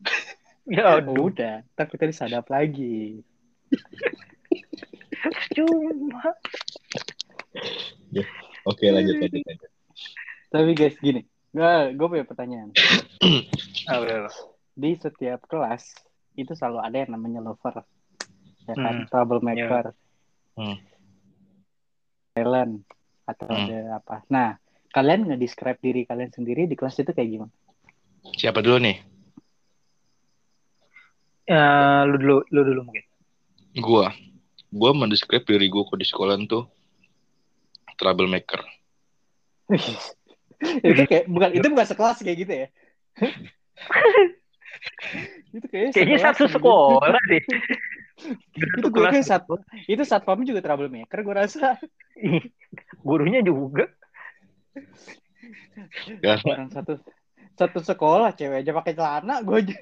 Ya 0.66 0.98
aduh, 0.98 1.30
udah, 1.30 1.62
tapi 1.78 1.94
tadi 1.94 2.10
sadap 2.10 2.50
lagi. 2.50 3.22
cuma. 5.54 6.34
Oke 8.66 8.90
lanjut 8.90 9.14
lanjut 9.22 9.42
lanjut. 9.46 9.70
Tapi 10.50 10.70
guys 10.74 10.98
gini, 10.98 11.22
gue 11.94 12.06
punya 12.10 12.26
pertanyaan. 12.26 12.74
Di 14.76 14.90
setiap 14.98 15.46
kelas 15.46 15.94
itu 16.36 16.52
selalu 16.52 16.78
ada 16.82 16.96
yang 17.06 17.14
namanya 17.16 17.40
lover, 17.40 17.80
ya 18.68 18.74
kan, 18.76 19.06
Hmm. 19.06 19.08
troublemaker, 19.08 19.94
Hmm. 20.58 20.76
Talent, 22.36 22.84
atau 23.24 23.48
Hmm. 23.48 23.64
ada 23.64 23.96
apa. 23.96 24.20
Nah, 24.28 24.60
kalian 24.92 25.32
nge-describe 25.32 25.80
diri 25.80 26.04
kalian 26.04 26.28
sendiri 26.28 26.68
di 26.68 26.76
kelas 26.76 27.00
itu 27.00 27.16
kayak 27.16 27.30
gimana? 27.32 27.52
Siapa 28.36 28.60
dulu 28.60 28.76
nih? 28.84 28.96
Ya, 31.46 31.62
lu 32.04 32.18
dulu, 32.20 32.36
lu 32.52 32.60
dulu 32.66 32.80
mungkin. 32.90 33.04
Gua. 33.80 34.12
Gua 34.68 34.90
mendeskrip 34.92 35.46
diri 35.46 35.70
gua 35.72 35.88
kok 35.88 35.96
di 35.96 36.04
sekolah 36.04 36.36
tuh 36.44 36.68
troublemaker. 37.96 38.60
itu 40.84 41.02
kayak 41.06 41.30
bukan 41.30 41.50
itu 41.54 41.66
bukan 41.70 41.86
sekelas 41.86 42.18
kayak 42.20 42.38
gitu 42.44 42.52
ya? 42.52 42.68
itu 45.56 45.66
kayaknya 45.70 45.92
Kayaknya 45.94 46.18
satu 46.20 46.44
gitu. 46.44 46.54
sekolah 46.58 47.22
deh. 47.30 47.42
Itu 48.80 48.88
gue 48.88 49.04
kayak 49.12 49.28
satu 49.28 49.60
itu 49.84 50.00
satpam 50.08 50.40
juga 50.40 50.64
troublemaker 50.64 51.20
gue 51.20 51.34
rasa 51.36 51.76
Gurunya 53.06 53.44
juga. 53.44 53.92
Karena 56.24 56.64
orang 56.64 56.70
satu 56.72 56.96
satu 57.56 57.78
sekolah 57.80 58.32
cewek 58.36 58.64
aja 58.64 58.72
pakai 58.72 58.92
celana 58.96 59.40
gue 59.44 59.56
aja 59.64 59.76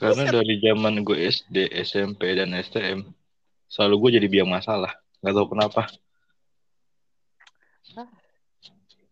karena 0.00 0.32
dari 0.32 0.56
zaman 0.64 1.04
gue 1.04 1.28
SD, 1.28 1.76
SMP 1.84 2.32
dan 2.32 2.56
STM 2.56 3.04
selalu 3.68 4.08
gue 4.08 4.10
jadi 4.16 4.28
biang 4.32 4.48
masalah. 4.48 4.96
Gak 5.20 5.36
tau 5.36 5.46
kenapa. 5.52 5.84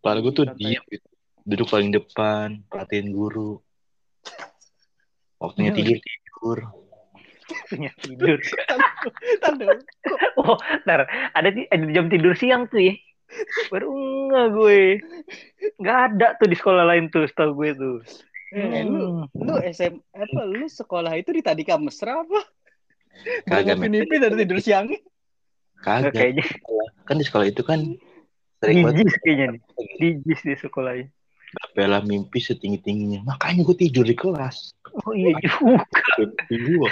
Padahal 0.01 0.25
gue 0.25 0.33
tuh 0.33 0.47
diam 0.57 0.81
gitu. 0.89 1.07
Duduk 1.45 1.69
paling 1.69 1.93
depan, 1.93 2.65
perhatiin 2.65 3.13
guru. 3.13 3.61
Waktunya 5.37 5.77
tidur 5.77 5.97
tidur. 6.01 6.59
Punya 7.69 7.91
tidur. 8.01 8.37
Dulu. 9.59 9.77
Oh, 10.39 10.57
ntar. 10.85 11.09
Ada, 11.33 11.49
di- 11.49 11.69
ada 11.69 11.85
jam 11.89 12.07
tidur 12.07 12.33
siang 12.37 12.69
tuh 12.69 12.81
ya. 12.81 12.93
Baru 13.69 13.93
enggak 13.93 14.47
gue. 14.57 14.81
Nggak 15.77 15.97
ada 16.09 16.27
tuh 16.41 16.47
di 16.49 16.55
sekolah 16.57 16.83
lain 16.85 17.13
tuh, 17.13 17.29
setahu 17.29 17.51
gue 17.61 17.71
tuh. 17.77 17.97
Eh, 18.49 18.81
lu 18.81 19.29
lu 19.37 19.61
SM 19.61 19.93
apa 20.09 20.41
lu 20.41 20.65
sekolah 20.65 21.13
itu 21.21 21.29
di 21.29 21.45
tadi 21.45 21.61
mesra 21.77 22.25
apa? 22.25 22.41
Kagak, 23.45 23.77
mimpi 23.77 24.17
dari 24.17 24.33
tidur. 24.41 24.57
Nggak, 24.57 24.97
Kagak. 25.85 26.13
kayaknya 26.13 26.45
Kan 27.05 27.15
di 27.21 27.25
sekolah 27.25 27.45
itu 27.45 27.61
kan 27.61 27.79
sering 28.59 28.83
banget 28.85 29.05
dijis 29.05 29.15
kayaknya 29.21 29.45
nih. 29.53 29.61
Dijis 30.01 30.41
di 30.45 30.55
sekolahnya. 30.57 31.07
bela 31.73 31.97
mimpi 32.05 32.37
setinggi 32.37 32.77
tingginya. 32.85 33.25
Makanya 33.25 33.65
gue 33.65 33.77
tidur 33.77 34.05
di 34.05 34.13
kelas. 34.13 34.73
Oh 35.05 35.13
iya 35.17 35.33
juga. 35.41 35.81
Mimpi 36.27 36.55
gue. 36.59 36.89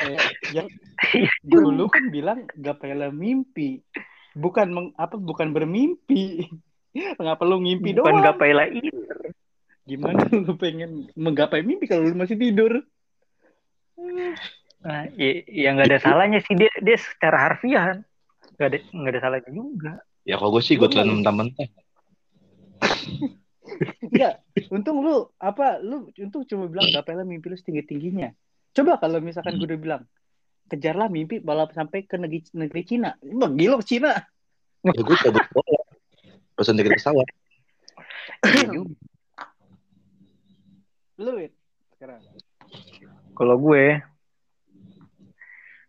Yang 0.55 0.67
Iya 1.13 1.29
dulu 1.45 1.85
kan 1.93 2.09
bilang 2.09 2.49
gapela 2.57 3.13
mimpi. 3.13 3.85
Bukan 4.33 4.67
meng, 4.73 4.87
apa 4.97 5.17
bukan 5.17 5.53
bermimpi. 5.53 6.49
Mengapa 7.21 7.45
lu 7.45 7.61
ngimpi 7.61 7.93
Bukan 7.93 8.17
doang? 8.17 8.25
gapai 8.25 8.53
lain. 8.53 8.93
Gimana 9.85 10.25
lu 10.45 10.57
pengen 10.57 11.05
menggapai 11.13 11.61
mimpi 11.61 11.85
kalau 11.85 12.09
lu 12.09 12.17
masih 12.17 12.37
tidur? 12.37 12.81
Nah, 14.81 15.05
ya, 15.13 15.29
ya 15.45 15.69
nggak 15.73 15.89
ada 15.89 15.99
salahnya 16.01 16.39
sih 16.45 16.53
dia 16.53 16.69
dia 16.81 16.97
secara 16.97 17.49
harfiah 17.49 17.97
nggak 18.57 18.67
ada 18.73 18.77
nggak 18.93 19.11
ada 19.13 19.21
salahnya 19.21 19.51
juga. 19.53 19.93
Ya 20.25 20.35
kalau 20.41 20.57
gue 20.57 20.63
sih 20.65 20.75
gue 20.77 20.89
telan 20.89 21.21
mentah-mentah. 21.21 21.69
Enggak, 24.01 24.41
untung 24.73 25.05
lu 25.05 25.29
apa 25.37 25.77
lu 25.81 26.09
untung 26.17 26.41
cuma 26.49 26.65
bilang 26.65 26.89
gapela 26.89 27.21
mimpi 27.21 27.53
lu 27.53 27.57
setinggi-tingginya. 27.57 28.33
Coba 28.75 28.99
kalau 28.99 29.19
misalkan 29.23 29.57
gue 29.59 29.67
udah 29.67 29.79
bilang 29.79 30.03
kejarlah 30.67 31.07
mimpi 31.07 31.39
balap 31.39 31.71
sampai 31.71 32.03
ke 32.03 32.19
negeri 32.19 32.43
negeri 32.53 32.81
Cina. 32.83 33.15
Bang, 33.23 33.55
gila 33.55 33.79
ke 33.79 33.85
Cina. 33.87 34.11
Ya 34.83 35.01
gue 35.01 35.17
cabut 35.23 35.43
sekolah. 35.47 35.83
Pesan 36.57 36.75
tiket 36.75 36.97
pesawat. 36.99 37.27
Iya. 38.45 38.81
Lu 41.17 41.31
Wit, 41.33 41.53
sekarang. 41.97 42.21
Kalau 43.33 43.55
gue, 43.57 44.01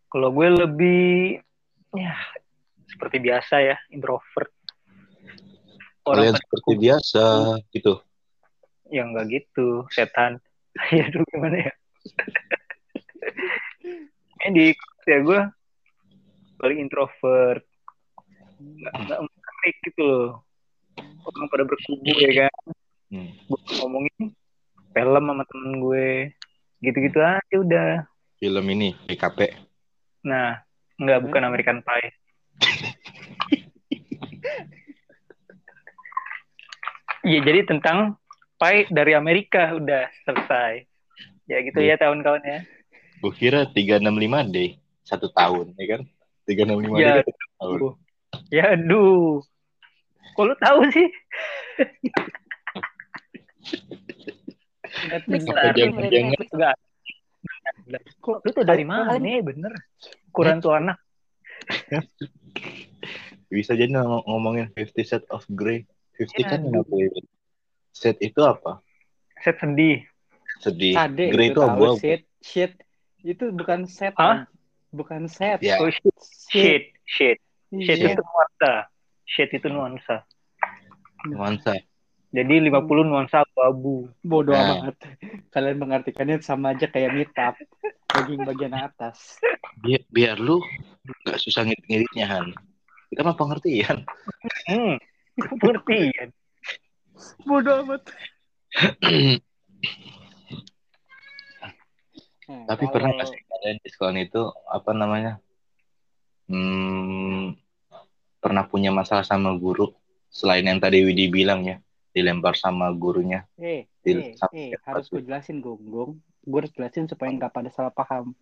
kalau 0.08 0.28
gue 0.32 0.48
lebih 0.48 1.04
ya 1.92 2.16
seperti 2.88 3.16
biasa 3.20 3.54
ya 3.60 3.76
introvert. 3.92 4.52
Kalian 6.08 6.32
Orang 6.32 6.40
seperti 6.40 6.72
biasa 6.80 7.24
gitu. 7.76 8.00
yang 8.88 9.12
nggak 9.12 9.26
gitu 9.28 9.84
setan. 9.92 10.40
Ya 10.94 11.10
dulu 11.10 11.26
gimana 11.34 11.68
ya? 11.68 11.72
Ini 14.38 14.50
di 14.54 14.66
ya 15.08 15.18
gue 15.24 15.40
paling 16.58 16.78
introvert, 16.82 17.64
nggak 18.58 18.92
nggak 19.06 19.20
menarik 19.22 19.76
gitu 19.86 20.02
loh. 20.02 20.28
Orang 20.98 21.46
pada 21.50 21.64
berkubu 21.66 22.12
ya 22.18 22.46
kan. 22.46 22.54
Hmm. 23.08 23.30
Gue 23.46 23.60
ngomongin 23.82 24.34
film 24.92 25.24
sama 25.30 25.44
temen 25.46 25.72
gue, 25.82 26.08
gitu-gitu 26.82 27.18
aja 27.22 27.56
udah. 27.58 27.90
Film 28.38 28.64
ini 28.70 28.94
PKP. 29.06 29.54
Nah, 30.26 30.58
nggak 30.98 31.22
bukan 31.26 31.42
American 31.46 31.78
Pie. 31.82 32.10
Iya, 37.28 37.44
jadi 37.44 37.60
tentang 37.68 38.16
pie 38.56 38.88
dari 38.88 39.12
Amerika 39.12 39.76
udah 39.76 40.08
selesai. 40.24 40.86
Ya 41.44 41.58
gitu 41.60 41.76
ya 41.80 42.00
kawan-kawan 42.00 42.40
ya. 42.40 42.64
Gue 43.18 43.32
kira 43.34 43.66
365 43.66 44.48
day. 44.48 44.68
Satu 45.02 45.26
tahun, 45.30 45.72
ya 45.74 45.86
kan? 45.96 46.02
365 46.44 46.96
Ya. 46.96 47.12
day 47.14 47.22
kan 47.22 47.34
satu 47.34 47.54
tahun. 47.58 47.78
Ya 48.48 48.64
aduh. 48.72 49.40
Kok 50.36 50.44
lu 50.44 50.54
tahu 50.56 50.80
sih? 50.92 51.08
Kok 58.20 58.36
Lu 58.44 58.50
tuh 58.52 58.64
dari 58.66 58.84
mana 58.84 59.16
nih 59.16 59.40
bener? 59.40 59.72
Ukuran 60.30 60.60
tuh 60.60 60.76
anak. 60.76 60.98
Bisa 63.48 63.72
jadi 63.72 63.88
ng- 63.88 64.24
ngomongin 64.28 64.68
50 64.76 65.04
set 65.04 65.24
of 65.32 65.42
grey. 65.48 65.88
50 66.18 66.42
Ya, 66.42 66.46
kan 66.50 66.60
ya? 66.68 66.82
Set 67.94 68.16
itu 68.20 68.40
apa? 68.42 68.82
Set 69.40 69.56
sedih. 69.58 70.04
Sedih. 70.60 70.94
Sade 70.94 71.24
grey 71.30 71.50
itu 71.50 71.60
abu-abu. 71.62 71.98
shit 71.98 72.22
shit 72.42 72.72
itu 73.22 73.50
bukan 73.50 73.84
set 73.84 74.14
Hah? 74.14 74.46
bukan 74.90 75.26
set 75.26 75.60
Ya. 75.60 75.76
Oh 75.82 75.90
shit, 75.90 76.16
shit, 76.48 76.84
shit. 77.04 77.38
Shit 77.68 77.98
Iya. 78.00 78.16
itu 78.16 78.22
nuansa. 78.24 78.72
Shit 79.28 79.50
itu 79.52 79.68
nuansa. 79.68 80.24
Nuansa. 81.28 81.76
Jadi 82.28 82.60
50 82.64 83.04
nuansa 83.04 83.44
abu-abu. 83.44 84.08
bodoh 84.20 84.52
Nah. 84.56 84.88
amat 84.88 84.96
kalian 85.52 85.76
mengartikannya 85.76 86.40
sama 86.40 86.72
aja 86.72 86.88
kayak 86.88 87.12
meetup 87.12 87.56
daging 88.08 88.40
bagian 88.44 88.72
atas 88.72 89.36
Biar, 89.80 90.00
biar 90.08 90.36
lu 90.36 90.60
nggak 91.24 91.38
susah 91.38 91.64
ngedit-ngeditnya, 91.64 92.26
Han. 92.28 92.52
Kita 93.08 93.24
mah 93.24 93.36
pengertian. 93.36 94.04
Hmm. 94.68 94.96
Pengertian. 95.60 96.28
bodoh 97.44 97.82
amat 97.84 98.02
Nah, 102.48 102.64
Tapi 102.66 102.82
kalau- 102.82 102.92
pernah 102.94 103.10
nggak 103.12 103.28
sih 103.28 103.40
kalian 103.44 103.76
di 103.78 103.88
sekolah 103.88 104.12
itu 104.18 104.42
apa 104.66 104.90
namanya? 104.92 105.32
Hmm, 106.46 107.52
pernah 108.38 108.64
punya 108.64 108.88
masalah 108.88 109.20
sama 109.20 109.52
guru 109.54 109.92
selain 110.28 110.64
yang 110.64 110.78
tadi 110.78 111.04
Widi 111.04 111.28
bilang 111.28 111.60
ya, 111.62 111.76
dilempar 112.10 112.56
sama 112.56 112.88
gurunya. 112.90 113.44
eh 113.54 113.84
eh, 114.00 114.32
sampai 114.32 114.72
eh, 114.72 114.80
pas 114.80 114.96
harus 114.96 115.06
gue 115.06 115.20
jelasin 115.20 115.60
gonggong 115.60 116.16
gue 116.40 116.58
harus 116.58 116.72
jelasin 116.72 117.04
supaya 117.04 117.28
nggak 117.28 117.52
pada 117.52 117.68
salah 117.68 117.92
paham 117.92 118.32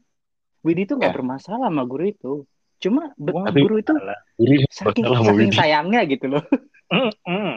Widi 0.63 0.87
itu 0.87 0.95
nggak 0.95 1.11
Ya. 1.11 1.17
bermasalah 1.17 1.67
sama 1.67 1.83
guru 1.83 2.07
itu 2.07 2.33
cuma 2.79 3.11
Tapi- 3.17 3.59
guru 3.59 3.83
itu. 3.83 3.91
Guru 4.37 4.55
saking, 4.71 5.03
saking 5.03 5.35
Widi. 5.35 5.57
sayangnya 5.57 6.01
gitu 6.07 6.27
loh 6.29 6.45
Hmm, 6.87 7.11
hmm. 7.27 7.55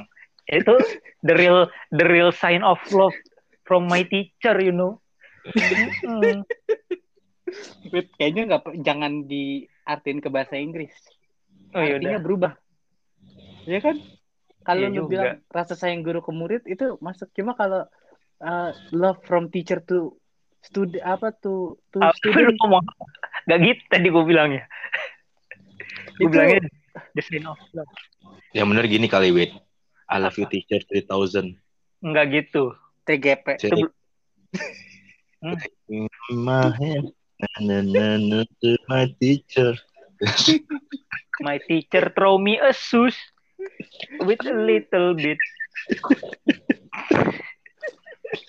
Itu 0.50 0.74
the 1.22 1.38
real 1.38 1.60
the 1.92 2.02
real 2.02 2.34
sign 2.34 2.66
of 2.66 2.82
love 2.90 3.14
from 3.62 3.86
my 3.86 4.02
teacher, 4.02 4.58
you 4.58 4.74
know. 4.74 4.98
Hmm. 6.00 6.42
Wit, 7.90 8.14
kayaknya 8.16 8.44
nggak 8.46 8.62
jangan 8.86 9.26
diartiin 9.26 10.20
ke 10.20 10.30
bahasa 10.30 10.56
Inggris 10.56 10.94
Oh 11.74 11.82
iya 11.82 11.98
artinya 11.98 12.18
udah. 12.18 12.24
berubah 12.24 12.54
ya 13.66 13.80
kan 13.82 13.98
kalau 14.62 14.86
Iya 14.86 14.90
lu 14.92 14.98
juga. 15.02 15.10
bilang 15.10 15.32
rasa 15.50 15.74
sayang 15.74 16.02
guru 16.02 16.22
ke 16.22 16.30
murid 16.30 16.64
itu 16.66 16.98
masuk 17.00 17.30
cuma 17.34 17.54
kalau 17.54 17.90
uh, 18.40 18.70
love 18.92 19.18
from 19.26 19.50
teacher 19.50 19.82
to 19.82 20.14
studi 20.62 21.00
apa 21.00 21.34
tuh 21.34 21.80
tuh 21.90 22.04
Apa 22.04 22.14
student 22.16 22.54
ngomong? 22.60 22.86
Gak 23.48 23.60
gitu 23.64 23.82
tadi 23.88 24.08
gue 24.08 24.24
bilangnya. 24.24 24.68
Gue 26.20 26.28
Itu- 26.28 26.34
bilangnya 26.36 26.60
the 27.16 27.22
sign 27.24 27.48
of 27.48 27.58
love. 27.72 27.90
Yang 28.52 28.68
bener 28.68 28.86
gini 28.86 29.08
kali, 29.08 29.32
wait. 29.32 29.56
I 30.06 30.20
love 30.20 30.36
you 30.36 30.46
teacher 30.46 30.84
3000. 30.84 31.56
Enggak 32.04 32.26
gitu. 32.30 32.76
TGP 33.08 33.58
Jadi, 33.58 33.82
in 35.43 36.08
my 36.32 36.69
hand. 36.75 37.12
Na, 37.39 37.47
na, 37.63 37.78
na, 37.80 38.06
na, 38.19 38.39
to 38.60 38.75
my 38.91 39.08
teacher. 39.19 39.71
My 41.39 41.56
teacher 41.56 42.12
throw 42.12 42.36
me 42.36 42.60
a 42.60 42.75
shoes 42.75 43.15
with 44.28 44.43
a 44.43 44.52
little 44.52 45.15
bit. 45.15 45.39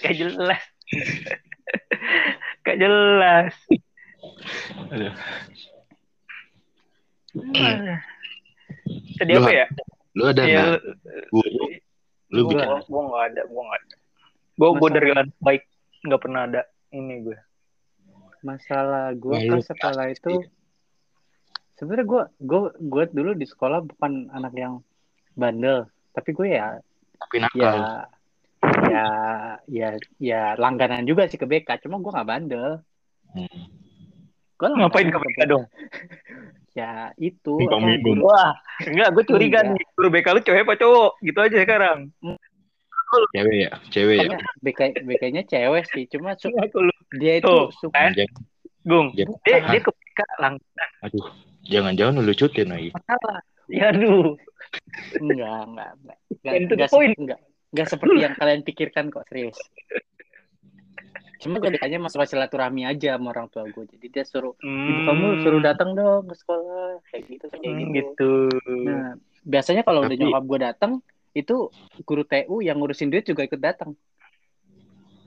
Gak 0.02 0.18
jelas. 0.18 0.58
Gak 2.66 2.76
jelas. 2.82 3.54
Aduh. 4.90 5.14
Tadi 9.22 9.30
Lu- 9.30 9.38
apa 9.38 9.50
ya? 9.54 9.66
Lu 10.18 10.22
ada 10.26 10.42
Ya, 10.42 10.74
nggak 10.74 10.82
guru? 11.30 11.62
Lu 12.34 12.40
gue 12.50 12.58
bikin 12.58 12.90
gue 12.90 13.02
nggak 13.06 13.24
ada, 13.30 13.42
gue 13.46 13.62
nggak 13.62 13.78
ada. 13.78 13.96
Gue 14.58 14.66
gue 14.66 14.74
Masalah- 14.74 14.94
dari 14.98 15.08
anak 15.14 15.26
baik 15.38 15.62
nggak 16.02 16.18
pernah 16.26 16.42
ada 16.50 16.62
ini 16.90 17.22
gue. 17.22 17.38
masalah 18.40 19.12
gue 19.12 19.30
Wah, 19.30 19.60
kan 19.60 19.60
pasti. 19.60 20.16
itu 20.16 20.32
sebenarnya 21.74 22.06
gue 22.06 22.22
gue 22.40 22.60
gue 22.78 23.04
dulu 23.10 23.30
di 23.32 23.44
sekolah 23.44 23.84
bukan 23.84 24.28
anak 24.30 24.52
yang 24.52 24.80
bandel 25.32 25.84
tapi 26.10 26.32
gue 26.32 26.48
ya 26.50 26.80
tapi 27.16 27.36
ya 27.36 27.44
nakal. 27.44 27.76
ya 28.88 29.06
ya 29.66 29.88
ya 30.16 30.42
langganan 30.56 31.04
juga 31.04 31.24
sih 31.24 31.36
ke 31.36 31.44
BK 31.44 31.84
cuma 31.84 32.00
gue 32.00 32.10
nggak 32.10 32.28
bandel 32.28 32.80
Hmm. 33.30 33.46
gue 34.58 34.66
Ngapain 34.66 35.06
ke 35.06 35.14
BK 35.16 35.38
dong? 35.46 35.64
ya 36.78 37.14
itu 37.14 37.54
Wah, 38.20 38.50
enggak, 38.82 39.14
gue 39.14 39.24
curiga 39.24 39.62
Enggak. 39.62 39.78
nih. 39.78 39.86
Guru 39.94 40.08
BK 40.10 40.26
lu 40.34 40.40
cewek 40.42 40.64
apa 40.66 40.74
cowok? 40.74 41.10
Gitu 41.22 41.38
aja 41.38 41.56
sekarang. 41.56 41.98
Cewek 43.30 43.56
ya? 43.58 43.70
Cewek 43.88 44.16
ya? 44.22 44.38
BK 44.60 44.80
BK-nya 45.02 45.42
cewek 45.44 45.84
sih 45.88 46.04
cuma 46.06 46.34
su- 46.34 46.54
dia 47.16 47.38
itu 47.38 47.46
Tuh, 47.46 47.68
suka? 47.76 48.10
Jangan- 48.10 48.46
Gung. 48.80 49.08
Dia- 49.12 49.28
Dia, 49.42 49.58
dia 49.66 49.80
ke 49.80 49.90
BK 49.90 50.18
langganan. 50.38 50.90
Aduh, 51.02 51.26
jangan-jangan 51.64 52.12
lu 52.16 52.22
lucutin 52.26 52.68
lagi. 52.68 52.90
Salah. 53.04 53.38
Ya 53.66 53.90
aduh. 53.90 54.34
enggak 55.16 55.66
enggak 55.66 55.90
enggak 55.96 56.16
enggak, 56.30 56.56
enggak, 56.62 56.90
enggak, 57.16 57.40
enggak 57.70 57.86
seperti 57.86 58.16
yang 58.18 58.34
kalian 58.34 58.62
pikirkan 58.62 59.04
kok 59.08 59.26
serius 59.26 59.58
cuma 61.40 61.56
gue 61.56 61.72
ditanya 61.72 61.96
masalah 61.98 62.28
silaturahmi 62.28 62.84
aja 62.84 63.16
sama 63.16 63.32
orang 63.32 63.48
tua 63.48 63.64
gue 63.64 63.84
jadi 63.88 64.06
dia 64.12 64.24
suruh 64.24 64.52
ibu 64.60 65.00
kamu 65.08 65.26
suruh 65.40 65.58
datang 65.58 65.96
dong 65.96 66.28
ke 66.28 66.34
sekolah 66.36 67.00
kayak 67.08 67.22
gitu 67.26 67.44
kayak 67.48 67.64
Hmm, 67.64 67.78
gitu. 67.90 67.90
gitu. 67.96 68.32
Nah, 68.84 69.16
biasanya 69.42 69.82
kalau 69.82 70.04
udah 70.04 70.12
nyokap 70.14 70.44
gue 70.44 70.58
datang, 70.60 70.92
itu 71.30 71.70
guru 72.02 72.22
TU 72.22 72.58
yang 72.58 72.76
ngurusin 72.76 73.08
duit 73.08 73.22
juga 73.22 73.42
ikut 73.42 73.58
datang. 73.58 73.94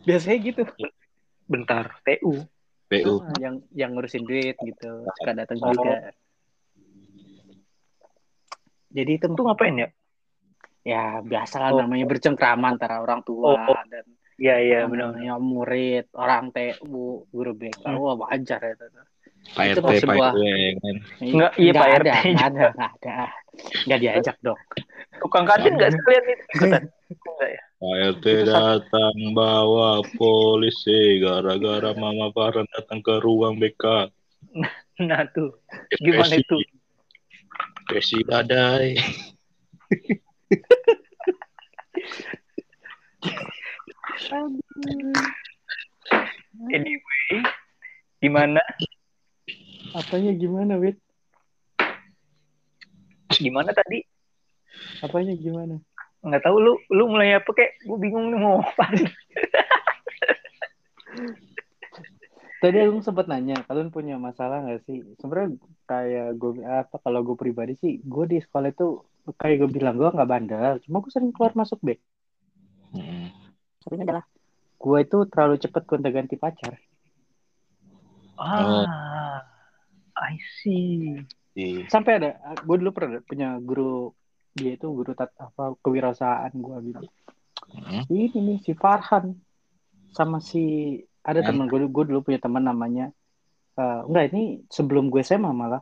Biasanya 0.04 0.38
gitu. 0.42 0.63
Bentar, 1.48 1.96
TU. 2.04 2.44
PU. 2.88 3.13
Ah, 3.20 3.34
yang 3.39 3.56
yang 3.72 3.96
ngurusin 3.96 4.24
duit 4.24 4.56
gitu, 4.56 4.92
suka 5.18 5.32
datang 5.34 5.58
Oh. 5.60 5.72
juga. 5.72 6.12
Jadi 8.94 9.12
itu 9.18 9.26
Itu 9.26 9.42
ngapain 9.42 9.76
ya? 9.76 9.89
ya 10.84 11.04
biasalah 11.24 11.72
Oh. 11.74 11.80
namanya 11.82 12.06
bercengkrama 12.06 12.68
antara 12.70 13.00
orang 13.00 13.24
tua 13.24 13.56
Oh, 13.56 13.72
oh. 13.72 13.82
dan 13.88 14.06
Iya, 14.34 14.56
iya, 14.60 14.80
benar. 14.89 15.13
murid, 15.39 16.10
orang 16.12 16.50
TU, 16.50 17.24
guru 17.30 17.54
BK. 17.54 17.86
Hmm. 17.86 18.02
Wah, 18.02 18.18
wajar 18.18 18.60
itu. 18.66 18.86
Pak 19.54 19.63
Itu 19.70 19.80
RT, 19.80 19.86
Pak 19.86 19.94
sebuah- 20.02 20.34
RW, 20.34 20.44
kan? 20.82 20.96
Enggak, 21.22 21.52
iya, 21.56 21.72
Nggak 21.72 21.84
Pak 21.84 21.88
ada, 21.88 22.12
RT. 22.13 22.26
nggak 22.34 22.48
ada, 22.50 22.66
nggak 22.74 22.92
ada. 22.98 23.16
Nggak 23.86 24.00
diajak 24.02 24.38
dong. 24.42 24.60
Tukang 25.21 25.45
kantin 25.45 25.78
nggak 25.78 25.91
sekalian 25.93 26.26
itu 26.26 26.43
ikutan? 26.58 26.84
Enggak 27.13 27.49
ya? 27.54 27.63
Pak 27.84 27.95
RT 28.15 28.26
Itu 28.26 28.43
satu- 28.47 28.54
datang 28.54 29.17
bawa 29.36 29.89
polisi 30.15 31.19
gara-gara 31.19 31.91
Mama 31.93 32.32
Farhan 32.32 32.67
datang 32.73 32.99
ke 33.04 33.19
ruang 33.21 33.60
BK. 33.60 33.84
Nah 35.02 35.26
tuh, 35.34 35.58
gimana 36.06 36.38
itu? 36.38 36.54
Desi 37.89 38.21
badai. 38.30 38.93
Anyway, 46.73 47.30
gimana? 48.21 48.62
Apanya 49.93 50.32
gimana, 50.34 50.78
Wit? 50.80 50.97
Gimana 53.34 53.73
tadi? 53.73 54.02
Apanya 55.04 55.34
gimana? 55.36 55.76
Nggak 56.24 56.43
tahu 56.48 56.58
lu, 56.60 56.74
lu 56.91 57.12
mulai 57.12 57.36
apa 57.36 57.52
kayak? 57.52 57.84
Gue 57.84 57.98
bingung 58.00 58.32
nih 58.32 58.39
mau 58.39 58.63
apa. 58.63 58.88
Tadi 62.63 62.80
aku 62.80 63.04
sempat 63.04 63.28
nanya, 63.28 63.60
kalian 63.67 63.91
punya 63.91 64.15
masalah 64.15 64.63
nggak 64.63 64.88
sih? 64.88 65.04
Sebenarnya 65.19 65.60
kayak 65.84 66.39
gue 66.39 66.63
apa 66.63 66.96
kalau 67.04 67.19
gue 67.28 67.36
pribadi 67.36 67.76
sih, 67.76 68.00
gue 68.00 68.24
di 68.24 68.39
sekolah 68.39 68.72
itu 68.72 69.04
kayak 69.36 69.67
gue 69.67 69.69
bilang 69.84 70.00
gue 70.00 70.08
nggak 70.08 70.30
bandel, 70.32 70.80
cuma 70.88 71.04
gue 71.04 71.12
sering 71.12 71.36
keluar 71.36 71.52
masuk 71.60 71.84
back. 71.84 72.00
Hmm. 72.96 73.36
Sering 73.84 74.08
adalah 74.08 74.24
gue 74.80 74.98
itu 75.04 75.17
terlalu 75.28 75.56
cepet 75.60 75.84
gonta-ganti 75.84 76.36
pacar. 76.39 76.80
Ah, 78.39 79.43
I 80.15 80.39
see. 80.63 81.19
Di 81.52 81.84
Sampai 81.91 82.15
ada, 82.15 82.39
gue 82.63 82.76
dulu 82.80 82.96
pernah 82.96 83.19
punya 83.28 83.60
guru 83.60 84.15
dia 84.54 84.78
itu 84.78 84.88
guru 84.89 85.18
tat, 85.18 85.34
apa 85.38 85.74
kewirausahaan 85.82 86.54
gue 86.54 86.78
bilang, 86.94 87.08
Hmm. 87.74 88.06
ini 88.13 88.38
nih 88.38 88.58
si 88.62 88.78
Farhan 88.78 89.34
sama 90.13 90.38
si 90.38 90.98
ada 91.26 91.42
Hmm. 91.42 91.50
teman 91.50 91.66
gue, 91.66 91.89
gue 91.89 92.04
dulu 92.06 92.22
punya 92.22 92.38
teman 92.38 92.62
namanya, 92.62 93.10
eh, 93.76 94.00
enggak 94.06 94.30
ini 94.30 94.62
sebelum 94.70 95.10
gue 95.10 95.26
SMA 95.26 95.50
malah. 95.50 95.82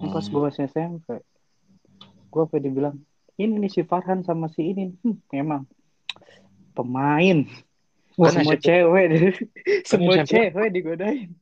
Ini 0.00 0.08
pas 0.08 0.24
Hmm. 0.24 0.32
gue 0.32 0.40
masih 0.48 0.64
SMP, 0.72 1.08
gue 2.32 2.42
apa 2.42 2.56
dibilang 2.58 2.96
ini 3.36 3.60
nih 3.60 3.72
si 3.72 3.80
Farhan 3.84 4.24
sama 4.24 4.48
si 4.48 4.72
ini, 4.72 4.88
hmm, 5.04 5.28
memang 5.32 5.68
pemain. 6.72 7.44
Wah, 8.16 8.28
semua 8.28 8.56
cewek, 8.56 9.04
semua 9.90 10.20
cewek 10.24 10.68
digodain. 10.72 11.32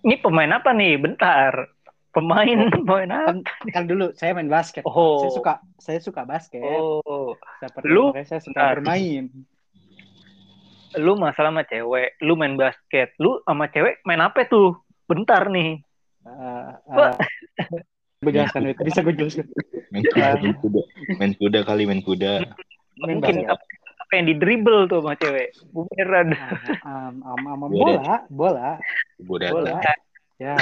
Ini 0.00 0.16
pemain 0.22 0.50
apa 0.58 0.70
nih? 0.74 0.96
Bentar. 0.98 1.70
Pemain, 2.10 2.58
pemain 2.74 3.10
apa? 3.10 3.26
Kan, 3.30 3.38
kan 3.70 3.84
dulu 3.86 4.10
saya 4.18 4.34
main 4.34 4.50
basket. 4.50 4.82
Oh. 4.82 5.22
Saya 5.22 5.30
suka, 5.30 5.52
saya 5.78 5.98
suka 6.02 6.22
basket. 6.26 6.62
Oh, 6.62 7.38
Seperti 7.62 7.86
Lu? 7.86 8.10
saya 8.26 8.40
suka 8.42 8.54
Bentar. 8.58 8.74
bermain. 8.82 9.24
lu 10.98 11.14
masalah 11.14 11.54
sama 11.54 11.62
cewek, 11.70 12.18
lu 12.18 12.34
main 12.34 12.58
basket, 12.58 13.14
lu 13.22 13.38
sama 13.46 13.70
cewek 13.70 14.02
main 14.02 14.18
apa 14.18 14.42
tuh? 14.50 14.74
Bentar 15.06 15.46
nih. 15.46 15.78
Uh, 16.26 16.74
Wah. 16.90 17.14
gue 18.26 18.32
jelaskan 18.34 18.66
Wit. 18.66 18.82
bisa 18.82 18.98
gue 19.06 19.14
jelaskan. 19.14 19.46
main 19.94 20.02
kuda, 20.02 20.26
main 20.42 20.54
kuda, 20.58 20.82
main 21.14 21.32
kuda 21.38 21.58
kali 21.62 21.86
main 21.86 22.02
kuda. 22.02 22.42
Main 23.06 23.22
Mungkin 23.22 23.46
apa, 23.46 23.62
apa 24.02 24.12
yang 24.18 24.26
di 24.26 24.34
dribble 24.34 24.90
tuh 24.90 24.98
sama 24.98 25.14
cewek? 25.14 25.54
Beneran. 25.70 26.34
Um, 26.82 27.22
um, 27.22 27.42
um, 27.46 27.60
um, 27.62 27.70
Bola. 27.70 28.26
bola, 28.26 28.70
bola, 29.22 29.46
bola. 29.54 29.78
Ya, 30.42 30.58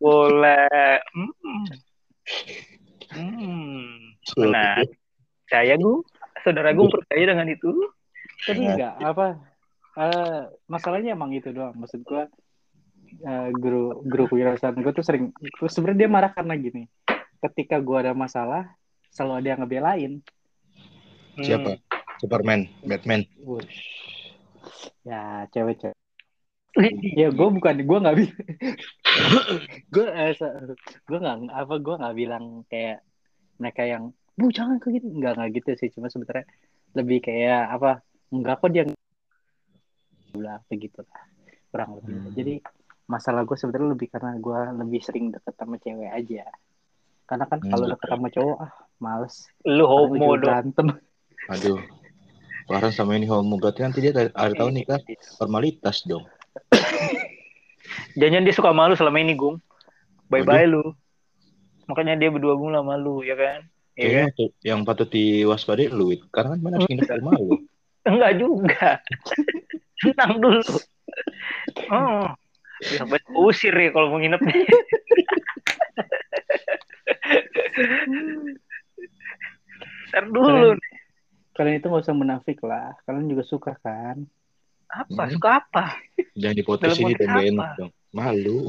Bola. 0.00 0.64
Hmm. 1.12 1.64
Hmm. 3.12 4.16
Benar. 4.34 4.88
Saya 5.50 5.74
gue, 5.76 6.00
saudara 6.40 6.72
gue 6.72 6.86
percaya 6.88 7.24
dengan 7.26 7.46
itu. 7.52 7.70
tapi 8.40 8.64
Ya. 8.64 8.72
enggak 8.72 8.94
apa? 9.04 9.26
eh, 10.00 10.40
masalahnya 10.64 11.12
emang 11.12 11.36
itu 11.36 11.52
doang. 11.52 11.76
Maksud 11.76 12.00
gue 12.08 12.24
eh, 13.20 13.48
guru 13.52 14.00
guru 14.06 14.24
kewirausahaan 14.32 14.78
gue 14.78 14.92
tuh 14.96 15.04
sering 15.04 15.34
sebenarnya 15.68 16.06
dia 16.06 16.10
marah 16.10 16.32
karena 16.32 16.56
gini. 16.56 16.88
Ketika 17.44 17.76
gue 17.80 17.96
ada 18.00 18.12
masalah, 18.16 18.72
selalu 19.12 19.34
ada 19.44 19.48
yang 19.52 19.60
ngebelain. 19.60 20.12
Hmm. 21.36 21.44
Siapa? 21.44 21.70
Superman, 22.20 22.68
Batman. 22.84 23.24
Wush. 23.44 23.80
Ya, 25.04 25.48
cewek-cewek. 25.52 25.96
Ya, 27.20 27.28
gue 27.34 27.48
bukan, 27.50 27.74
gue 27.82 27.98
nggak 27.98 28.16
bilang. 28.16 28.38
gue, 29.94 30.06
eh, 30.06 30.32
gue 31.06 31.18
nggak 31.18 31.36
apa, 31.50 31.74
gue 31.82 31.94
nggak 31.98 32.16
bilang 32.16 32.44
kayak 32.70 33.02
mereka 33.58 33.82
yang, 33.84 34.14
bu 34.38 34.48
jangan 34.54 34.78
kayak 34.78 35.02
gitu, 35.02 35.06
nggak 35.18 35.32
nggak 35.34 35.50
gitu 35.60 35.70
sih. 35.76 35.88
Cuma 35.90 36.06
sebenarnya 36.06 36.46
lebih 36.94 37.18
kayak 37.26 37.74
apa? 37.74 37.90
Enggak 38.30 38.62
kok 38.62 38.70
dia 38.70 38.84
bilang 40.30 40.62
begitu 40.70 41.02
lah, 41.02 41.22
kurang 41.74 41.90
lebih. 41.98 42.14
Hmm. 42.22 42.32
Jadi 42.38 42.54
masalah 43.10 43.42
gue 43.42 43.56
sebenarnya 43.58 43.90
lebih 43.90 44.08
karena 44.14 44.38
gue 44.38 44.58
lebih 44.78 45.00
sering 45.02 45.34
deket 45.34 45.54
sama 45.58 45.76
cewek 45.82 46.10
aja. 46.14 46.46
Karena 47.26 47.44
kan 47.50 47.58
kalau 47.66 47.84
Hmm. 47.86 47.92
deket 47.98 48.08
sama 48.14 48.28
cowok, 48.30 48.56
ah 48.62 48.72
males. 49.02 49.34
Lu 49.66 49.84
homo 49.90 50.38
dong. 50.38 50.42
berantem. 50.46 50.86
Aduh. 51.50 51.82
Farhan 52.70 52.94
sama 52.94 53.18
ini 53.18 53.26
homo 53.26 53.58
berarti 53.58 53.82
nanti 53.82 53.98
dia 53.98 54.14
dari 54.14 54.30
akhir 54.30 54.54
tahun 54.54 54.74
nikah 54.78 55.00
formalitas 55.34 56.06
dong. 56.06 56.22
Jangan 58.18 58.42
dia 58.46 58.54
suka 58.54 58.70
malu 58.74 58.94
selama 58.98 59.18
ini, 59.22 59.34
Gung. 59.38 59.58
Bye-bye 60.30 60.66
lu. 60.70 60.94
Makanya 61.90 62.14
dia 62.18 62.30
berdua 62.30 62.54
Gung 62.54 62.70
lah 62.70 62.82
malu, 62.86 63.22
ya 63.26 63.34
kan? 63.34 63.66
Iya 63.98 64.30
kan? 64.32 64.48
yang 64.64 64.80
patut 64.86 65.10
diwaspadai 65.12 65.90
lu, 65.92 66.14
Wit. 66.14 66.24
Karena 66.32 66.56
kan 66.56 66.60
mana 66.62 66.74
harus 66.80 66.88
nginep 66.88 67.04
di 67.04 67.14
rumah 67.20 67.34
lu. 67.36 67.54
Enggak 68.10 68.32
juga. 68.40 68.86
Tenang 70.00 70.40
dulu. 70.40 70.62
Oh. 71.92 72.32
Ya, 72.80 73.04
bet 73.04 73.20
usir 73.36 73.76
ya 73.76 73.92
kalau 73.92 74.08
mau 74.08 74.18
nginep 74.24 74.40
nih. 74.40 74.56
Ntar 80.10 80.24
dulu 80.26 80.48
Kalian, 80.48 80.74
nih. 80.74 80.92
kalian 81.54 81.76
itu 81.78 81.86
nggak 81.86 82.04
usah 82.08 82.16
menafik 82.16 82.58
lah. 82.64 82.96
Kalian 83.04 83.28
juga 83.28 83.44
suka 83.44 83.76
kan? 83.84 84.24
Apa? 84.90 85.22
Hmm. 85.26 85.30
Suka 85.30 85.50
apa? 85.62 85.84
Jangan 86.34 86.56
di 86.58 86.64
podcast 86.66 86.98
Dalam 86.98 87.06
ini 87.06 87.14
konteks 87.14 87.22
dong, 87.22 87.30
gak 87.30 87.38
apa? 87.38 87.50
enak 87.50 87.68
dong. 87.78 87.92
Malu. 88.10 88.60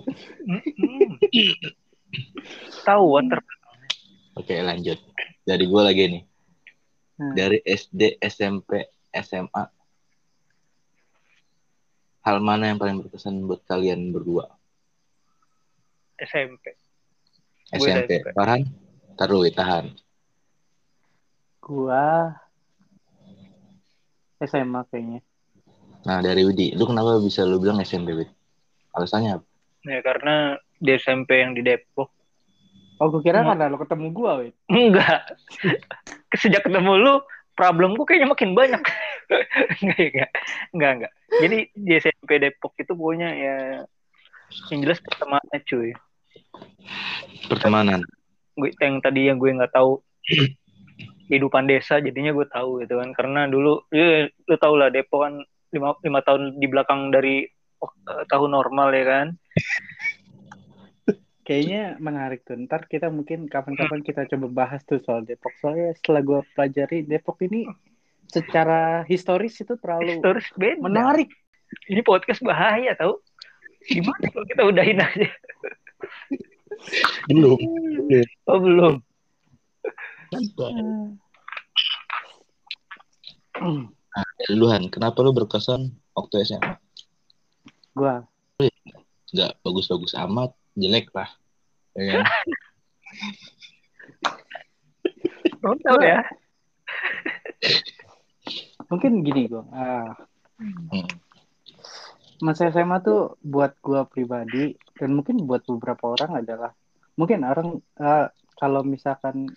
Tahu 2.85 3.03
water. 3.09 3.39
Oke, 4.37 4.53
lanjut. 4.61 4.99
Dari 5.41 5.65
gue 5.65 5.81
lagi 5.81 6.03
nih. 6.07 6.23
Nah, 7.21 7.33
Dari 7.33 7.57
SD, 7.65 8.21
SMP, 8.21 8.85
SMA. 9.13 9.63
Hal 12.21 12.37
mana 12.37 12.69
yang 12.69 12.77
paling 12.77 13.01
berkesan 13.01 13.41
buat 13.49 13.65
kalian 13.65 14.13
berdua? 14.13 14.45
SMP. 16.21 16.77
SMP. 17.73 18.05
SMP. 18.05 18.11
Farhan? 18.37 18.61
Taruh, 19.17 19.45
tahan. 19.49 19.93
gua 21.61 22.33
SMA 24.41 24.81
kayaknya. 24.89 25.21
Nah, 26.01 26.17
dari 26.19 26.41
Widi. 26.41 26.73
Lu 26.73 26.89
kenapa 26.89 27.21
bisa 27.21 27.45
lu 27.45 27.61
bilang 27.61 27.77
SMP, 27.81 28.17
Wid? 28.17 28.29
Alasannya 28.97 29.39
apa? 29.39 29.45
Ya 29.85 29.99
karena 30.05 30.57
di 30.77 30.91
SMP 30.97 31.41
yang 31.41 31.53
di 31.53 31.61
Depok. 31.65 32.09
Oh, 33.01 33.09
gue 33.09 33.25
kira 33.25 33.41
karena 33.41 33.65
lo 33.65 33.81
ketemu 33.81 34.13
gua, 34.13 34.45
wait. 34.45 34.53
Enggak. 34.69 35.25
Sejak 36.41 36.61
ketemu 36.61 37.01
lu, 37.01 37.13
problemku 37.57 38.05
kayaknya 38.05 38.29
makin 38.29 38.53
banyak. 38.53 38.81
enggak, 39.81 40.01
enggak. 40.13 40.31
Enggak, 40.69 40.91
enggak. 40.97 41.13
Jadi 41.41 41.57
di 41.73 41.91
SMP 41.97 42.37
Depok 42.37 42.77
itu 42.77 42.93
pokoknya 42.93 43.29
ya 43.33 43.55
yang 44.69 44.79
jelas 44.85 44.99
pertemanan 45.01 45.59
cuy. 45.65 45.91
Pertemanan. 47.49 48.01
Gue 48.53 48.69
yang 48.77 49.01
tadi 49.01 49.31
yang 49.31 49.41
gue 49.41 49.49
nggak 49.49 49.73
tahu 49.73 49.97
kehidupan 51.31 51.65
desa 51.65 52.03
jadinya 52.03 52.35
gue 52.35 52.45
tahu 52.51 52.83
gitu 52.83 52.99
kan 52.99 53.09
karena 53.15 53.47
dulu 53.47 53.87
ya, 53.89 54.27
lu 54.27 54.55
tau 54.59 54.75
lah 54.75 54.91
Depok 54.91 55.25
kan 55.25 55.33
lima, 55.71 55.95
lima 56.03 56.19
tahun 56.23 56.59
di 56.59 56.67
belakang 56.67 57.11
dari 57.11 57.43
eh, 57.81 58.23
tahun 58.29 58.49
normal 58.51 58.89
ya 58.95 59.05
kan 59.07 59.27
Kayaknya 61.41 61.97
menarik 61.97 62.45
tuh. 62.45 62.53
Ntar 62.53 62.85
kita 62.85 63.09
mungkin 63.09 63.49
kapan-kapan 63.49 64.05
kita 64.05 64.29
coba 64.29 64.47
bahas 64.47 64.85
tuh 64.85 65.01
soal 65.01 65.25
Depok. 65.25 65.51
Soalnya 65.57 65.91
setelah 65.97 66.21
gua 66.21 66.39
pelajari 66.53 67.01
Depok 67.03 67.41
ini 67.43 67.65
secara 68.31 69.03
historis 69.03 69.59
itu 69.59 69.75
terlalu 69.75 70.15
historis 70.15 70.47
beda 70.55 70.79
menarik. 70.79 71.27
ini 71.91 72.03
podcast 72.03 72.43
bahaya 72.43 72.95
tau 72.99 73.19
gimana 73.87 74.27
kalau 74.31 74.45
kita 74.47 74.63
udahin 74.67 74.99
aja 74.99 75.27
Belum. 77.31 77.59
oh 78.49 78.59
belum 78.59 78.95
Hmm. 84.11 84.59
Luhan, 84.59 84.91
kenapa 84.91 85.23
lu 85.23 85.31
berkesan 85.31 85.95
waktu 86.15 86.43
SMA? 86.43 86.75
Gua 87.95 88.23
Gak 89.31 89.55
bagus-bagus 89.63 90.11
amat, 90.19 90.51
jelek 90.75 91.07
lah. 91.15 91.31
Ya 91.95 92.19
kan? 92.19 92.25
Tahu 95.61 96.01
ya 96.01 96.25
mungkin 98.91 99.23
gini 99.23 99.47
gua. 99.47 99.63
Ah, 99.71 100.11
Hmm. 100.61 101.09
masa 102.37 102.69
SMA 102.69 103.01
tuh 103.01 103.33
buat 103.41 103.73
gua 103.81 104.05
pribadi 104.05 104.77
dan 104.93 105.17
mungkin 105.17 105.49
buat 105.49 105.65
beberapa 105.65 106.13
orang 106.13 106.45
adalah 106.45 106.77
mungkin 107.17 107.41
orang 107.41 107.81
eh, 107.97 108.29
kalau 108.61 108.85
misalkan 108.85 109.49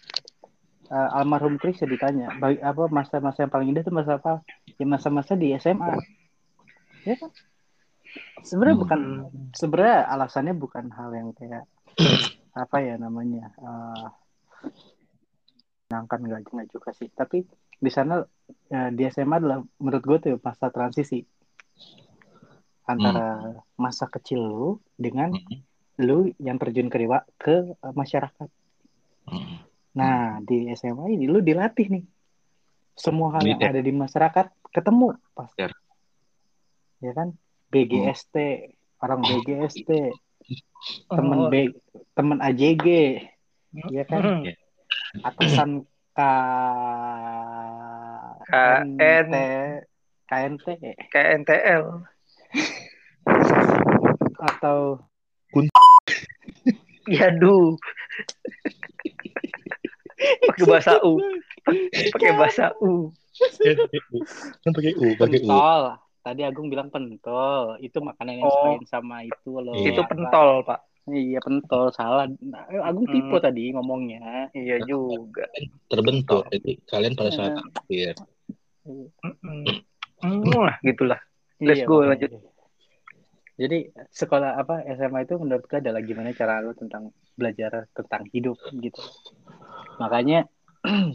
eh, 0.88 1.08
almarhum 1.16 1.56
Chris 1.56 1.80
ya 1.80 1.88
ditanya 1.88 2.34
bagi 2.36 2.60
apa 2.60 2.88
masa-masa 2.88 3.44
yang 3.46 3.52
paling 3.52 3.68
indah 3.72 3.82
itu 3.84 3.92
masa 3.92 4.20
apa 4.20 4.44
ya 4.76 4.84
masa-masa 4.84 5.32
di 5.34 5.52
SMA 5.56 5.96
ya 7.04 7.14
kan 7.20 7.30
sebenarnya 8.42 8.76
Hmm. 8.76 8.82
bukan 8.84 9.00
sebenarnya 9.52 9.98
alasannya 10.08 10.54
bukan 10.54 10.84
hal 10.92 11.10
yang 11.12 11.28
kayak 11.36 11.64
apa 12.62 12.76
ya 12.80 12.94
namanya 12.98 13.50
eh 13.58 14.08
menyenangkan 15.84 16.20
nggak 16.26 16.40
nggak 16.50 16.68
juga 16.72 16.90
sih 16.96 17.08
tapi 17.12 17.44
di 17.76 17.90
sana 17.92 18.24
eh, 18.72 18.90
di 18.92 19.02
SMA 19.08 19.36
adalah 19.38 19.58
menurut 19.80 20.02
gue 20.04 20.18
tuh 20.20 20.36
masa 20.40 20.68
transisi 20.72 21.20
antara 22.84 23.56
masa 23.80 24.04
kecil 24.08 24.40
lu 24.44 24.68
dengan 24.96 25.32
Hmm. 25.32 25.60
lu 26.04 26.28
yang 26.36 26.58
terjun 26.58 26.90
ke 26.90 27.00
dewa 27.00 27.22
ke 27.40 27.72
masyarakat. 27.80 28.48
Hmm. 29.24 29.63
Nah 29.94 30.42
di 30.42 30.70
SMA 30.74 31.14
ini 31.14 31.26
lu 31.30 31.40
dilatih 31.40 31.86
nih. 31.90 32.04
Semua 32.94 33.34
hal 33.38 33.42
yang 33.42 33.58
ada 33.58 33.80
di 33.82 33.90
masyarakat 33.90 34.46
ketemu 34.70 35.18
pas. 35.34 35.50
Militer. 35.54 35.72
ya 37.02 37.12
kan? 37.14 37.28
BGST 37.74 38.36
orang 39.02 39.20
BGST 39.22 39.90
temen 41.10 41.38
Oh. 41.46 41.50
B 41.50 41.74
temen 42.14 42.38
AJG 42.38 42.86
ya 43.90 44.04
kan? 44.06 44.22
Hmm. 44.22 44.44
atasan 45.26 45.70
K 46.14 46.20
KN. 48.46 49.30
KNT 50.24 50.66
kayak 51.12 51.28
NTL 51.44 51.84
atau 54.40 54.98
ya 57.14 57.28
duh 57.36 57.76
pakai 60.44 60.64
bahasa 60.66 60.92
U 61.00 61.12
pakai 62.12 62.32
bahasa 62.34 62.64
U 62.78 63.10
Kan 64.62 64.70
pakai 64.72 64.92
U, 64.94 65.06
pakai 65.14 65.38
U. 65.42 65.46
pentol 65.46 65.82
tadi 66.20 66.40
Agung 66.40 66.68
bilang 66.68 66.88
pentol 66.88 67.76
itu 67.78 67.98
makanan 67.98 68.40
yang 68.40 68.48
Oh. 68.48 68.78
sama 68.84 69.22
itu 69.22 69.52
loh 69.54 69.74
Iya. 69.74 69.92
itu 69.92 70.02
pentol 70.04 70.62
pak 70.62 70.80
iya 71.06 71.38
pentol 71.38 71.90
salah 71.90 72.24
Nah, 72.40 72.64
Agung 72.80 73.04
tipe 73.04 73.28
Hmm. 73.28 73.42
tadi 73.42 73.70
ngomongnya 73.70 74.48
iya 74.52 74.80
juga 74.80 75.44
Terbentuk. 75.86 76.48
Jadi 76.48 76.80
kalian 76.84 77.12
pada 77.12 77.30
saat 77.30 77.52
akhir. 77.54 78.16
Hmm, 78.84 80.48
gitulah 80.80 81.20
Let's 81.56 81.80
Iya, 81.80 81.86
go, 81.86 81.94
makanya. 81.98 82.08
lanjut. 82.10 82.30
Jadi 83.54 83.78
sekolah 84.10 84.58
apa 84.58 84.82
SMA 84.90 85.22
itu 85.22 85.38
menurut 85.38 85.62
gue 85.62 85.78
adalah 85.78 86.02
gimana 86.02 86.32
cara 86.32 86.58
lu 86.58 86.74
tentang 86.74 87.08
belajar 87.32 87.86
tentang 87.92 88.26
hidup 88.28 88.58
gitu. 88.74 88.98
Makanya 89.96 90.46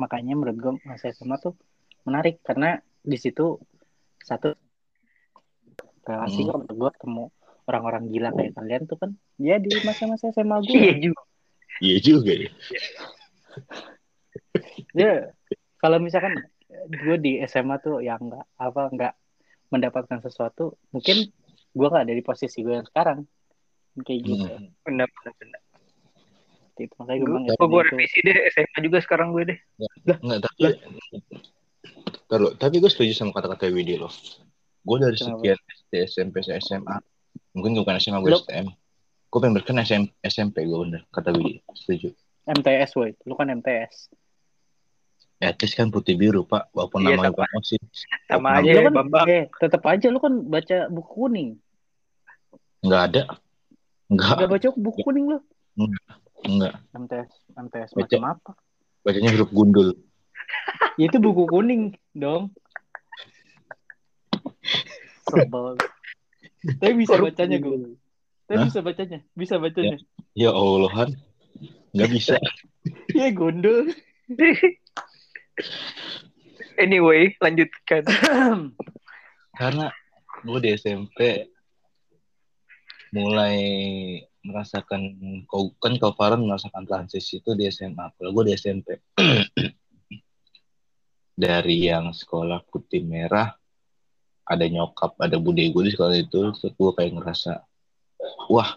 makanya 0.00 0.32
menurut 0.34 0.58
gue 0.58 0.72
masa 0.82 1.10
SMA 1.10 1.38
tuh 1.38 1.54
menarik 2.04 2.42
karena 2.42 2.82
di 3.00 3.16
situ 3.16 3.58
satu 4.20 4.54
relasi 6.04 6.42
Hmm. 6.42 6.48
menurut 6.52 6.72
gue 6.72 6.90
ketemu 7.00 7.24
orang-orang 7.64 8.02
gila 8.12 8.30
kayak 8.32 8.52
kalian 8.54 8.82
tuh 8.84 8.96
kan 9.00 9.10
ya 9.40 9.56
di 9.56 9.72
masa-masa 9.80 10.28
SMA 10.30 10.60
gue 10.60 10.76
iya 10.76 10.94
juga 11.00 11.22
Iya 11.74 11.98
juga 11.98 12.32
ya. 12.32 12.50
ya 15.00 15.12
kalau 15.78 15.98
misalkan 15.98 16.38
gue 16.86 17.16
di 17.18 17.40
SMA 17.42 17.80
tuh 17.80 17.98
yang 17.98 18.20
nggak 18.20 18.46
apa 18.56 18.82
nggak 18.92 19.14
mendapatkan 19.72 20.20
sesuatu 20.20 20.76
mungkin 20.92 21.32
gue 21.74 21.86
nggak 21.88 22.04
ada 22.04 22.14
di 22.14 22.22
posisi 22.22 22.62
gue 22.62 22.78
yang 22.78 22.86
sekarang 22.86 23.26
kayak 24.02 24.20
gitu 24.22 24.44
Hmm. 24.44 24.70
benar 24.84 25.08
benar 25.08 25.34
benar 25.40 25.60
itu 26.76 26.94
makanya 26.96 27.18
gue 27.18 27.28
bilang 27.28 27.44
gue 27.44 27.54
SMA 27.54 27.66
gue 27.68 27.82
revisi 27.86 28.18
deh 28.20 28.36
SMA 28.50 28.78
juga 28.82 28.98
sekarang 28.98 29.28
gue 29.30 29.42
deh 29.46 29.58
Enggak, 30.20 30.40
tapi 30.42 30.62
Taruh, 32.24 32.52
tapi 32.54 32.80
gue 32.80 32.88
setuju 32.88 33.12
sama 33.12 33.30
kata-kata 33.30 33.68
Widi 33.68 33.94
loh. 33.94 34.10
Gue 34.80 34.96
dari 34.96 35.14
sekian 35.14 35.54
SD, 35.54 35.92
SMP, 36.08 36.40
SMA, 36.40 36.96
mungkin 37.52 37.76
bukan 37.76 37.96
SMA, 37.96 38.18
gue 38.18 38.32
Lu- 38.32 38.40
STM. 38.40 38.66
Gue 39.28 39.38
pengen 39.38 39.54
berken 39.54 39.76
SM, 39.78 40.02
SMP 40.22 40.64
gue 40.64 40.78
bener, 40.78 41.02
kata 41.10 41.30
Widi. 41.30 41.60
Setuju. 41.74 42.10
MTS 42.44 42.90
woi 42.94 43.16
lu 43.22 43.34
kan 43.34 43.48
MTS 43.50 44.12
Ya, 45.36 45.50
tes 45.50 45.72
kan 45.72 45.88
putih 45.88 46.14
biru, 46.14 46.42
Pak. 46.42 46.68
Walaupun 46.70 47.02
Iya, 47.02 47.16
namanya 47.16 47.30
sama. 47.30 47.40
promosi. 47.44 47.76
sama 48.24 48.48
aja 48.54 48.64
lu 48.64 48.68
ya 48.70 48.82
kan 48.82 48.94
Bambang 48.94 49.26
eh 49.26 49.44
tetap 49.52 49.82
aja 49.84 50.06
lu 50.08 50.18
kan 50.18 50.32
baca 50.44 50.76
buku 50.88 51.10
kuning 51.14 51.50
Enggak 52.80 53.02
ada. 53.06 53.22
Enggak, 54.06 54.32
nggak 54.38 54.50
baca 54.50 54.68
buku 54.72 54.98
kuning 55.02 55.24
lu 55.26 55.38
enggak. 55.76 56.04
MTS 56.44 57.30
MTS 57.56 57.90
Baca. 57.92 58.00
macam 58.04 58.22
apa 58.28 58.50
Bacanya 59.04 59.30
huruf 59.36 59.50
gundul. 59.52 59.88
ya 60.96 61.04
itu 61.12 61.18
buku 61.20 61.44
kuning 61.48 61.92
dong 62.16 62.52
sebel 65.28 65.76
Tapi 66.80 66.92
bisa 66.96 67.20
bacanya 67.20 67.60
gue. 67.60 67.92
Tapi 68.48 68.56
Hah? 68.60 68.66
bisa 68.68 68.80
bacanya, 68.80 69.18
bisa 69.36 69.54
bacanya. 69.60 69.96
Ya 70.32 70.52
Allah, 70.52 70.92
Han. 70.96 71.10
Nggak 71.92 72.10
bisa. 72.12 72.36
Ya 73.16 73.32
gondol. 73.32 73.88
anyway, 76.84 77.32
lanjutkan. 77.40 78.04
Karena 79.56 79.88
gue 80.44 80.58
di 80.60 80.68
SMP 80.76 81.48
mulai 83.16 83.56
merasakan 84.44 85.00
kau 85.48 85.72
kan 85.80 85.96
kau 85.96 86.12
Farhan 86.12 86.44
merasakan 86.44 86.84
transisi 86.84 87.40
itu 87.40 87.56
di 87.56 87.66
SMA 87.72 88.12
kalau 88.14 88.30
gue 88.36 88.44
di 88.48 88.52
SMP 88.54 89.00
dari 91.44 91.88
yang 91.88 92.12
sekolah 92.12 92.62
putih 92.68 93.02
merah 93.02 93.56
ada 94.44 94.68
nyokap 94.68 95.16
ada 95.16 95.40
bude 95.40 95.64
gue 95.72 95.82
di 95.88 95.92
sekolah 95.96 96.16
itu 96.20 96.52
terus 96.52 96.72
gue 96.76 96.92
kayak 96.92 97.16
ngerasa 97.16 97.64
wah 98.52 98.76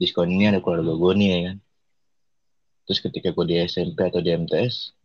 di 0.00 0.08
sekolah 0.08 0.28
ini 0.28 0.48
ada 0.48 0.64
keluarga 0.64 0.96
gue 0.96 1.12
nih 1.16 1.28
ya 1.28 1.40
kan. 1.52 1.56
Terus 2.88 2.98
ketika 3.04 3.28
gue 3.36 3.44
di 3.44 3.56
SMP 3.60 4.08
atau 4.08 4.20
di 4.24 4.32
MTS 4.32 4.96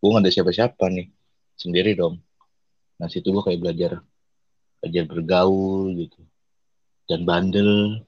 gue 0.00 0.08
gak 0.08 0.24
ada 0.24 0.32
siapa-siapa 0.32 0.84
nih 0.88 1.12
sendiri 1.60 1.92
dong. 1.92 2.16
Nah 2.96 3.06
situ 3.08 3.28
gue 3.28 3.44
kayak 3.44 3.60
belajar 3.60 3.92
belajar 4.80 5.04
bergaul 5.04 5.92
gitu 5.92 6.20
dan 7.04 7.28
bandel 7.28 8.00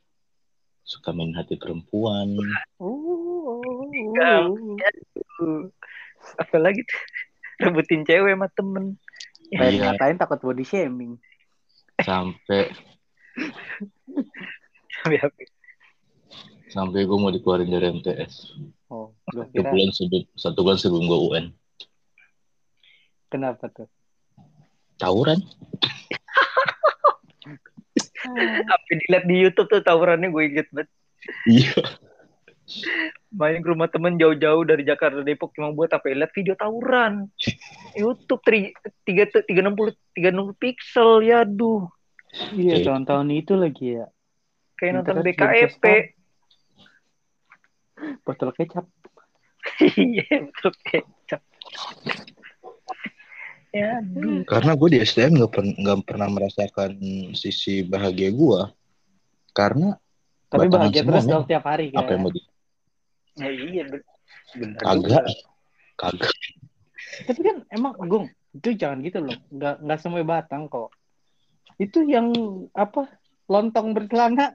suka 0.82 1.10
main 1.10 1.32
hati 1.32 1.54
perempuan 1.54 2.34
Oh, 2.76 3.86
Ya. 4.12 4.46
Apalagi 6.36 6.82
tuh, 6.82 7.02
rebutin 7.60 8.02
cewek 8.02 8.32
sama 8.32 8.46
temen. 8.48 8.84
Pengen 9.48 9.72
Iya. 9.74 9.82
ngatain 9.90 10.16
takut 10.16 10.38
body 10.40 10.62
shaming. 10.62 11.18
sampai 11.98 12.72
Sampai 14.92 15.18
apa? 15.18 15.40
sampai 16.68 17.04
gue 17.04 17.14
mau 17.14 17.28
dikeluarin 17.28 17.68
dari 17.68 17.92
MTS 17.92 18.56
Oh, 18.88 19.12
satu 19.28 19.60
bulan 19.60 19.92
sebelum 19.92 20.24
satu 20.32 20.58
bulan 20.58 20.78
sebelum 20.78 21.04
gue 21.04 21.20
UN 21.22 21.46
kenapa 23.26 23.68
tuh? 23.68 23.84
tawuran 24.96 25.36
Sampai 28.70 28.94
dilihat 29.06 29.24
di 29.28 29.36
YouTube 29.40 29.68
tuh 29.68 29.82
tawurannya 29.84 30.28
gue 30.28 30.42
inget 30.48 30.68
banget. 30.72 30.88
iya 31.46 31.78
Main 33.32 33.60
ke 33.64 33.68
rumah 33.68 33.88
temen 33.90 34.16
jauh-jauh 34.16 34.62
dari 34.64 34.84
Jakarta 34.84 35.24
Depok 35.24 35.52
cuma 35.56 35.72
buat 35.72 35.90
apa? 35.92 36.08
ya? 36.08 36.24
Lihat 36.24 36.32
video 36.32 36.54
tawuran. 36.54 37.28
YouTube 38.00 38.42
tri, 38.44 38.72
tiga 39.04 39.28
tiga 39.28 39.60
enam 39.64 39.74
puluh 39.76 39.92
tiga 40.12 40.30
enam 40.30 40.52
pixel 40.56 41.24
ya 41.24 41.44
duh. 41.44 41.88
Iya, 42.56 42.80
tahun-tahun 42.88 43.28
itu 43.32 43.52
lagi 43.56 43.86
ya. 44.00 44.06
Kayak 44.80 44.92
nonton 45.04 45.16
BKFP. 45.20 45.84
Botol 48.24 48.50
kecap. 48.56 48.86
Iya 49.78 50.50
betul 50.50 50.74
kecap. 50.82 51.42
Ya 53.72 54.04
aduh. 54.04 54.44
karena 54.44 54.76
gue 54.76 54.88
di 54.92 54.98
STM 55.00 55.32
nggak 55.40 55.52
per- 55.52 55.76
nggak 55.80 55.98
pernah 56.04 56.28
merasakan 56.28 56.92
sisi 57.32 57.80
bahagia 57.80 58.28
gue 58.28 58.60
karena 59.56 59.96
Tapi 60.52 60.68
bahagia 60.68 61.00
semua, 61.00 61.16
terus 61.16 61.24
dong 61.24 61.44
tiap 61.48 61.64
hari 61.64 61.88
kan. 61.88 62.04
apa 62.04 62.10
yang 62.12 62.22
mau 62.28 62.32
di 62.32 62.40
Ya, 63.32 63.48
iya 63.48 63.82
bener. 63.88 64.04
Kagak 64.76 65.24
kagak 65.96 66.32
Tapi 67.24 67.40
kan 67.40 67.56
emang 67.72 67.96
Gung, 68.04 68.28
itu 68.52 68.76
jangan 68.76 69.00
gitu 69.00 69.24
loh. 69.24 69.32
Nggak 69.48 69.74
nggak 69.80 69.98
semua 70.04 70.20
batang 70.20 70.68
kok. 70.68 70.92
Itu 71.80 72.04
yang 72.04 72.28
apa? 72.76 73.08
Lontong 73.48 73.96
berkelana. 73.96 74.52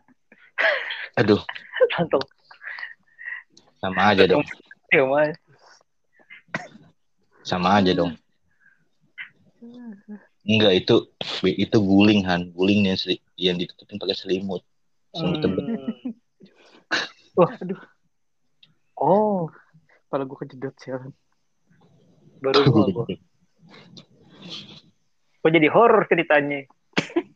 aduh 1.18 1.42
Langsung. 1.98 2.22
sama 3.82 4.14
aja 4.14 4.30
dong 4.30 4.46
Ya 4.90 5.02
mas. 5.06 5.34
sama 7.42 7.82
aja 7.82 7.94
dong 7.94 8.14
enggak 10.48 10.74
itu 10.80 10.96
itu 11.44 11.78
guling 11.82 12.24
han 12.24 12.56
guling 12.56 12.88
yang 12.88 12.96
seli- 12.96 13.20
yang 13.36 13.60
ditutupin 13.60 14.00
pakai 14.00 14.16
selimut 14.16 14.64
selimut 15.12 15.44
tebal. 15.44 15.66
Hmm. 15.66 16.16
Aduh. 17.62 17.82
Oh, 18.98 19.46
kepala 20.10 20.26
gue 20.26 20.38
kejedot 20.42 20.74
sialan. 20.82 21.14
Baru 22.42 22.66
gua. 22.70 23.06
Kok 25.42 25.52
jadi 25.54 25.70
horor 25.70 26.10
ceritanya? 26.10 26.66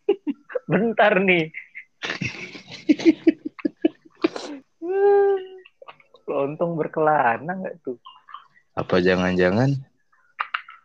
Bentar 0.71 1.21
nih. 1.21 1.53
Lontong 6.25 6.73
berkelana 6.79 7.53
nggak 7.61 7.77
tuh? 7.85 7.99
apa 8.71 9.03
jangan-jangan 9.03 9.83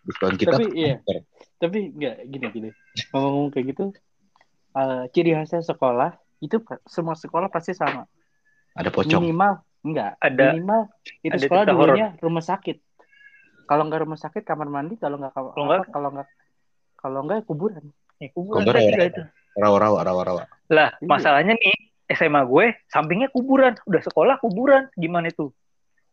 diskon 0.06 0.38
kita 0.38 0.54
Tapi, 0.54 0.64
iya. 0.72 0.96
Tapi 1.58 1.78
nggak 1.90 2.16
gini 2.26 2.46
gini. 2.48 2.70
Ngomong 3.10 3.50
kayak 3.50 3.66
gitu, 3.74 3.84
eh, 4.72 5.02
ciri 5.10 5.34
khasnya 5.34 5.60
sekolah 5.60 6.14
itu 6.38 6.56
semua 6.86 7.14
sekolah 7.14 7.50
pasti 7.50 7.72
sama. 7.72 8.06
ada 8.76 8.92
pocong 8.92 9.24
Minimal 9.24 9.56
enggak. 9.82 10.20
Ada- 10.20 10.52
minimal 10.52 10.80
itu 11.24 11.32
ada 11.32 11.40
sekolah 11.40 11.64
dulunya 11.64 12.08
rumah 12.20 12.44
sakit. 12.44 12.76
Kalau 13.64 13.82
nggak 13.88 14.04
rumah 14.04 14.20
sakit 14.20 14.44
kamar 14.44 14.68
mandi, 14.68 14.94
kalau 14.94 15.16
nggak 15.16 15.32
Kalau 15.32 15.64
nggak- 15.64 15.88
kalau 15.90 16.08
nggak 16.12 16.28
kalau 16.94 17.20
nggak 17.24 17.40
kuburan. 17.48 17.84
Ya, 18.20 18.28
kuburan 18.32 18.64
Kuburan 18.64 18.82
ya. 18.84 19.08
itu. 19.08 19.22
rawa-rawa 19.56 20.04
rawa-rawa 20.04 20.44
Lah, 20.68 20.92
Iya. 21.00 21.08
masalahnya 21.08 21.56
nih 21.56 21.72
SMA 22.12 22.44
gue 22.44 22.76
sampingnya 22.86 23.32
kuburan, 23.32 23.72
udah 23.88 24.02
sekolah 24.04 24.36
kuburan, 24.36 24.92
gimana 24.92 25.32
itu? 25.32 25.48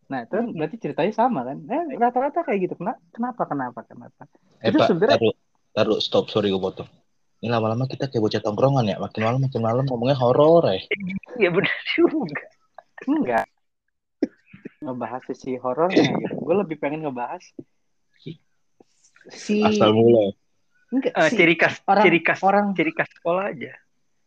Nah, 0.03 0.23
itu 0.23 0.33
kan 0.33 0.45
berarti 0.51 0.75
ceritanya 0.77 1.13
sama 1.13 1.43
kan? 1.43 1.57
Eh, 1.63 1.95
rata-rata 1.95 2.43
kayak 2.43 2.59
gitu. 2.65 2.73
Kenapa? 2.75 2.99
Kenapa? 3.11 3.41
Kenapa? 3.47 3.79
Kenapa? 3.83 4.21
eh 4.59 4.71
Itu 4.71 4.77
pak 4.79 4.87
sebenarnya- 4.91 5.19
taruh 5.19 5.33
taruh 5.73 5.99
stop 5.99 6.27
sorry 6.27 6.47
gue 6.47 6.57
potong 6.57 6.87
ini 7.39 7.51
lama-lama 7.51 7.83
kita 7.83 8.07
kayak 8.07 8.23
bocah 8.23 8.39
tongkrongan 8.39 8.87
ya 8.87 8.95
makin 8.95 9.19
malam 9.19 9.39
makin 9.41 9.59
malam 9.59 9.83
ngomongnya 9.83 10.15
horor 10.15 10.63
ya 10.69 10.79
Iya 11.35 11.49
bener 11.51 11.75
juga. 11.91 12.45
Enggak. 13.03 13.45
Ngebahas 14.79 15.21
sisi 15.27 15.59
horornya 15.59 15.99
gitu. 15.99 16.35
Gue 16.39 16.55
lebih 16.55 16.79
pengen 16.79 17.03
ngebahas 17.03 17.43
si 19.27 19.59
asal 19.59 19.91
mula 19.91 20.31
enggak 20.87 21.11
Eh, 21.15 21.27
si 21.27 21.35
ciri 21.35 21.55
khas, 21.55 21.79
orang 21.83 22.03
ciri 22.05 22.19
khas, 22.21 22.39
orang 22.43 22.65
ciri 22.71 22.91
khas 22.91 23.09
sekolah 23.11 23.43
aja. 23.51 23.71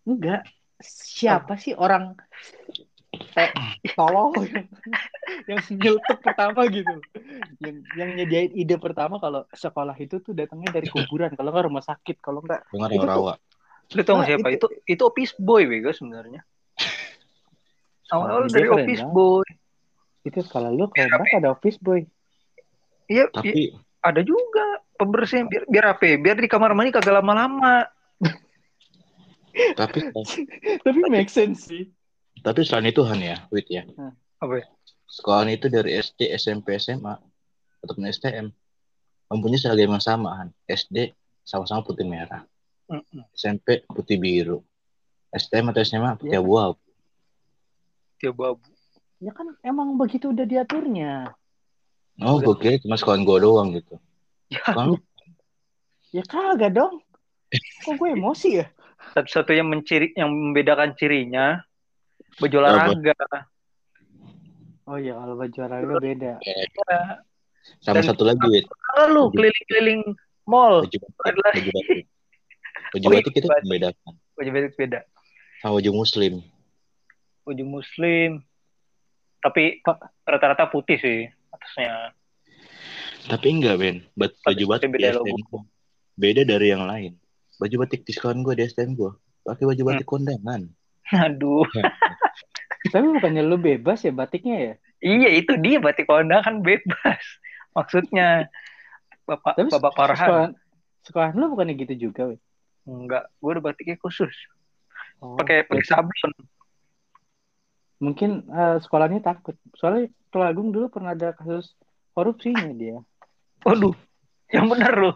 enggak 0.04 0.40
siapa 0.80 1.56
sih 1.56 1.72
orang 1.72 2.16
eh, 3.34 3.50
tolong 3.92 4.32
yang, 4.46 4.66
yang 5.46 5.58
nyeletuk 5.68 6.18
pertama 6.20 6.60
gitu 6.66 6.94
yang 7.58 7.76
yang 7.92 8.10
nyediain 8.14 8.50
ide 8.52 8.76
pertama 8.76 9.16
kalau 9.16 9.44
sekolah 9.50 9.96
itu 9.96 10.18
tuh 10.18 10.32
datangnya 10.32 10.72
dari 10.72 10.86
kuburan 10.86 11.32
kalau 11.32 11.50
nggak 11.50 11.66
rumah 11.66 11.82
sakit 11.82 12.16
kalau 12.18 12.40
nggak 12.40 12.62
dengar 12.68 12.90
Itu 12.90 13.00
tuh- 13.00 13.08
rawa 13.08 13.34
Lu 13.86 14.02
tau 14.02 14.12
Nah, 14.12 14.18
nggak 14.18 14.28
siapa? 14.28 14.48
itu- 14.50 14.58
Itu 14.58 14.66
itu 14.84 15.02
office 15.04 15.32
boy 15.38 15.62
bego 15.62 15.90
sebenarnya. 15.90 16.42
Awal 18.08 18.46
Dia 18.46 18.54
dari 18.54 18.68
office 18.68 18.98
banget. 19.00 19.14
boy. 19.14 19.46
itu 20.22 20.40
kalau 20.44 20.70
lu 20.70 20.84
kalau 20.90 21.22
nggak 21.22 21.38
ada 21.38 21.50
office 21.54 21.78
boy 21.78 22.02
Iya, 23.06 23.30
iya, 23.30 23.30
tapi 23.30 23.70
ada 24.02 24.20
juga 24.20 24.66
pembersih 24.92 25.46
biar 25.46 25.62
biar 25.70 25.84
apa? 25.88 26.02
ya? 26.02 26.16
Biar 26.18 26.34
di 26.34 26.50
kamar 26.50 26.74
mandi 26.74 26.90
kagak 26.90 27.14
lama-lama. 27.14 27.86
tapi 29.78 29.98
tapi 30.84 30.98
make 31.06 31.30
sense 31.30 31.64
sih 31.64 31.86
tapi 32.40 32.64
selain 32.64 32.90
itu 32.90 33.02
Han 33.04 33.20
ya 33.20 33.44
wait 33.48 33.68
ya. 33.68 33.84
Apa? 34.40 34.60
ya? 34.60 34.66
sekolah 35.06 35.46
itu 35.48 35.70
dari 35.70 35.96
SD 35.96 36.34
SMP 36.34 36.76
SMA 36.76 37.14
ataupun 37.80 38.04
STM 38.10 38.50
mempunyai 39.30 39.58
seragam 39.58 39.94
yang 39.94 40.02
sama 40.02 40.28
Han. 40.42 40.48
SD 40.66 41.14
sama-sama 41.46 41.86
putih 41.86 42.04
merah. 42.04 42.42
Mm-mm. 42.90 43.22
SMP 43.32 43.86
putih 43.86 44.18
biru. 44.18 44.58
STM 45.30 45.70
atau 45.70 45.82
SMA 45.82 46.18
putih 46.18 46.38
Iya. 46.38 46.42
abu-abu. 46.42 46.80
Tiap 48.18 48.34
babu. 48.34 48.64
ya 49.16 49.32
kan 49.32 49.48
emang 49.64 49.96
begitu 49.96 50.28
udah 50.28 50.44
diaturnya. 50.44 51.32
Oh 52.20 52.36
gue 52.40 52.52
kira 52.60 52.76
cuma 52.80 52.96
sekolah 52.96 53.20
gue 53.20 53.38
doang 53.40 53.68
gitu. 53.72 53.96
Ya, 54.52 54.60
lu. 54.84 54.96
Ya 56.12 56.22
kagak 56.24 56.76
dong. 56.76 57.00
Kok 57.84 57.96
gue 57.96 58.08
emosi 58.12 58.60
ya? 58.60 58.66
Satu-satunya 59.16 59.64
menciri 59.64 60.12
yang 60.16 60.28
membedakan 60.32 60.92
cirinya 60.96 61.60
baju 62.36 62.56
olahraga. 62.58 63.14
oh 64.86 64.98
ya 64.98 65.12
kalau 65.14 65.34
baju 65.34 65.58
olahraga 65.58 65.94
beda 65.98 66.32
sama 67.80 67.98
Dan- 67.98 68.08
satu 68.08 68.22
lagi 68.22 68.62
Lalu 68.96 69.22
keliling-keliling 69.32 70.02
mall. 70.44 70.84
baju 70.84 70.96
batik 70.96 71.16
baju 71.18 71.40
batik 71.42 72.04
baju 72.86 73.04
Oh, 73.04 73.10
iya, 73.10 73.18
batik 73.18 73.34
itu 73.34 73.46
batik. 73.46 73.64
membedakan 73.64 74.12
Baju 74.32 74.50
beda 74.52 74.68
beda. 74.72 75.00
sama 75.58 75.72
baju 75.76 75.90
muslim 75.94 76.34
Baju 77.42 77.62
muslim. 77.64 78.42
Tapi 79.38 79.78
rata-rata 80.24 80.66
putih 80.66 80.98
sih 80.98 81.18
atasnya. 81.48 82.10
tapi 83.26 83.46
enggak 83.52 83.74
Ben 83.76 83.96
baju 84.14 84.64
batik 84.68 84.88
beda 84.88 85.18
beda 86.16 86.42
dari 86.42 86.66
yang 86.68 86.82
lain 86.82 87.14
baju 87.56 87.74
batik 87.80 88.02
di 88.02 88.10
sekolah 88.10 88.34
gue 88.36 88.54
di 88.54 88.64
STM 88.64 88.94
gue 88.94 89.10
pakai 89.42 89.64
baju 89.64 89.82
batik 89.84 90.04
kondangan. 90.04 90.62
Aduh. 91.26 91.62
Tapi 92.92 93.06
bukannya 93.18 93.42
lu 93.44 93.56
bebas 93.56 94.04
ya 94.04 94.12
batiknya 94.12 94.56
ya? 94.56 94.74
Iya 95.02 95.28
itu 95.40 95.52
dia 95.60 95.78
batik 95.78 96.08
kondangan 96.08 96.60
bebas. 96.64 97.22
Maksudnya 97.76 98.48
Bapak 99.26 99.58
Tapi 99.58 99.68
Bapak 99.68 99.92
Farhan. 99.92 100.16
Sekolah, 100.16 100.48
sekolah 101.02 101.28
lu 101.34 101.50
bukannya 101.52 101.74
gitu 101.76 102.08
juga, 102.10 102.30
weh? 102.30 102.40
Enggak, 102.86 103.26
gue 103.42 103.50
udah 103.50 103.64
batiknya 103.64 103.98
khusus. 103.98 104.32
Oh, 105.18 105.34
Pakai 105.34 105.66
pakai 105.66 105.82
sablon. 105.82 106.32
mungkin 107.96 108.44
eh, 108.46 108.76
sekolahnya 108.84 109.24
takut. 109.24 109.56
Soalnya 109.74 110.12
kalau 110.28 110.44
Agung 110.46 110.68
dulu 110.70 110.92
pernah 110.92 111.16
ada 111.16 111.32
kasus 111.32 111.72
korupsinya 112.12 112.70
dia. 112.76 113.00
Waduh, 113.64 113.96
yang 114.52 114.68
bener 114.68 114.92
lu. 114.94 115.12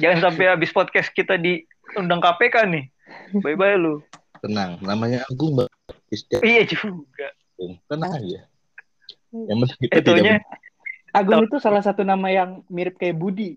Jangan 0.00 0.30
sampai 0.30 0.44
habis 0.50 0.72
podcast 0.72 1.12
kita 1.12 1.36
diundang 1.36 2.24
KPK 2.24 2.64
nih. 2.66 2.84
Bye 3.44 3.54
bye 3.54 3.76
lu. 3.76 4.00
Tenang, 4.44 4.76
namanya 4.84 5.24
Agung 5.24 5.56
Mbak. 5.56 5.72
Iya 6.44 6.62
juga. 6.68 7.28
tenang 7.88 8.12
aja. 8.12 8.40
Yang 9.32 9.56
penting 9.64 9.78
kita 9.88 9.96
Eh, 9.96 10.02
tidak 10.04 10.44
Agung 11.16 11.48
itu 11.48 11.56
salah 11.56 11.80
satu 11.80 12.04
nama 12.04 12.28
yang 12.28 12.60
mirip 12.68 13.00
kayak 13.00 13.16
Budi. 13.16 13.56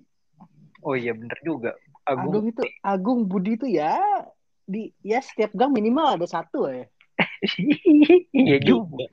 oh 0.80 0.96
iya 0.96 1.12
bener 1.12 1.36
juga. 1.44 1.76
Agung, 2.08 2.40
Agung. 2.40 2.46
itu 2.48 2.64
Agung 2.80 3.20
Budi 3.28 3.60
itu 3.60 3.68
ya 3.68 4.00
di 4.64 4.96
ya 5.04 5.20
setiap 5.20 5.52
gang 5.52 5.76
minimal 5.76 6.16
ada 6.16 6.24
satu 6.24 6.72
ya. 6.72 6.88
iya 8.32 8.58
juga. 8.64 9.12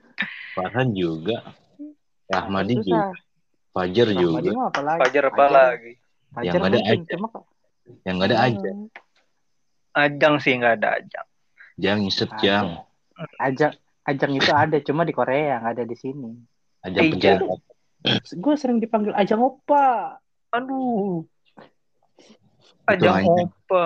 Farhan 0.55 0.95
juga. 0.95 1.43
Rahmadi 2.31 2.87
juga. 2.87 3.11
Fajar 3.75 4.07
Rahmadi 4.15 4.23
juga. 4.55 4.63
lagi? 4.79 5.01
Fajar 5.03 5.25
apa 5.27 5.47
lagi? 5.51 5.93
Fajar 6.31 6.53
Yang 6.55 6.63
ada 6.63 6.79
aja. 6.79 7.05
cuma 7.11 7.29
Yang 8.07 8.15
nggak 8.15 8.29
ada 8.31 8.39
aja. 8.39 8.71
Ajang 9.95 10.35
sih 10.39 10.53
nggak 10.55 10.75
ada 10.79 10.89
ajang. 11.03 11.27
Jangan 11.75 11.99
ngisep 12.07 12.31
Ada. 12.35 12.41
jang. 12.43 12.69
Ajang 13.39 13.75
Ajang 14.05 14.33
itu 14.37 14.53
ada 14.53 14.77
cuma 14.85 15.09
di 15.09 15.17
Korea 15.17 15.65
nggak 15.65 15.75
ada 15.81 15.85
di 15.89 15.97
sini. 15.97 16.31
Ajang 16.85 17.03
Eh, 17.03 17.11
penjahat. 17.17 17.41
Gue 18.37 18.55
sering 18.61 18.79
dipanggil 18.79 19.17
Ajang 19.17 19.41
Opa. 19.41 20.21
Aduh. 20.53 21.25
Itu 22.85 22.85
Ajang 22.85 23.25
Ajang. 23.25 23.49
apa? 23.49 23.85